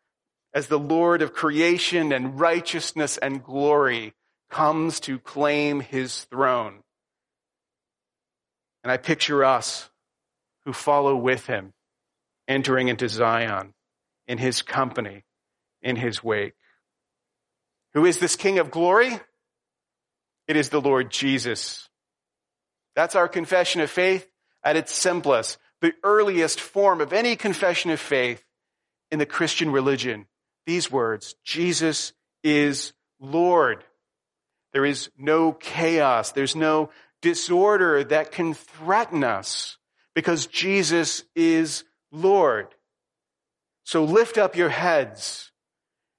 as 0.54 0.68
the 0.68 0.78
Lord 0.78 1.20
of 1.20 1.34
creation 1.34 2.10
and 2.10 2.40
righteousness 2.40 3.18
and 3.18 3.44
glory 3.44 4.14
comes 4.48 5.00
to 5.00 5.18
claim 5.18 5.80
his 5.80 6.24
throne. 6.24 6.78
And 8.82 8.90
I 8.90 8.96
picture 8.96 9.44
us 9.44 9.90
who 10.64 10.72
follow 10.72 11.14
with 11.14 11.46
him 11.46 11.74
entering 12.48 12.88
into 12.88 13.10
Zion 13.10 13.74
in 14.26 14.38
his 14.38 14.62
company, 14.62 15.24
in 15.82 15.96
his 15.96 16.24
wake. 16.24 16.54
Who 17.96 18.04
is 18.04 18.18
this 18.18 18.36
King 18.36 18.58
of 18.58 18.70
glory? 18.70 19.18
It 20.46 20.56
is 20.56 20.68
the 20.68 20.82
Lord 20.82 21.10
Jesus. 21.10 21.88
That's 22.94 23.14
our 23.14 23.26
confession 23.26 23.80
of 23.80 23.90
faith 23.90 24.28
at 24.62 24.76
its 24.76 24.94
simplest, 24.94 25.56
the 25.80 25.94
earliest 26.04 26.60
form 26.60 27.00
of 27.00 27.14
any 27.14 27.36
confession 27.36 27.90
of 27.90 27.98
faith 27.98 28.44
in 29.10 29.18
the 29.18 29.24
Christian 29.24 29.72
religion. 29.72 30.26
These 30.66 30.92
words, 30.92 31.36
Jesus 31.42 32.12
is 32.44 32.92
Lord. 33.18 33.82
There 34.74 34.84
is 34.84 35.08
no 35.16 35.52
chaos. 35.52 36.32
There's 36.32 36.54
no 36.54 36.90
disorder 37.22 38.04
that 38.04 38.30
can 38.30 38.52
threaten 38.52 39.24
us 39.24 39.78
because 40.14 40.46
Jesus 40.48 41.24
is 41.34 41.84
Lord. 42.12 42.68
So 43.84 44.04
lift 44.04 44.36
up 44.36 44.54
your 44.54 44.68
heads 44.68 45.50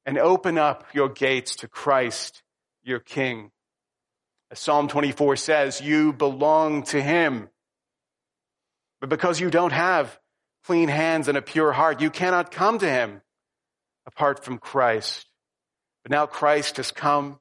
and 0.07 0.17
open 0.17 0.57
up 0.57 0.85
your 0.93 1.09
gates 1.09 1.57
to 1.57 1.67
Christ, 1.67 2.41
your 2.83 2.99
King. 2.99 3.51
As 4.49 4.57
Psalm 4.57 4.87
24 4.87 5.35
says, 5.35 5.81
you 5.81 6.11
belong 6.13 6.81
to 6.83 6.99
Him. 6.99 7.49
But 8.99 9.09
because 9.09 9.39
you 9.39 9.51
don't 9.51 9.73
have 9.73 10.17
clean 10.65 10.89
hands 10.89 11.27
and 11.27 11.37
a 11.37 11.43
pure 11.43 11.71
heart, 11.71 12.01
you 12.01 12.09
cannot 12.09 12.49
come 12.49 12.79
to 12.79 12.89
Him 12.89 13.21
apart 14.07 14.43
from 14.43 14.57
Christ. 14.57 15.27
But 16.01 16.11
now 16.11 16.25
Christ 16.25 16.77
has 16.77 16.89
come 16.89 17.39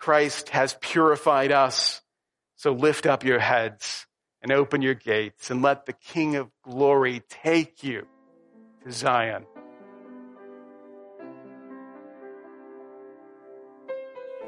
Christ 0.00 0.48
has 0.48 0.76
purified 0.80 1.52
us. 1.52 2.00
So 2.56 2.72
lift 2.72 3.06
up 3.06 3.22
your 3.22 3.38
heads 3.38 4.06
and 4.42 4.50
open 4.50 4.82
your 4.82 4.94
gates 4.94 5.50
and 5.50 5.62
let 5.62 5.86
the 5.86 5.92
King 5.92 6.36
of 6.36 6.50
glory 6.62 7.22
take 7.28 7.84
you 7.84 8.06
to 8.84 8.92
Zion. 8.92 9.44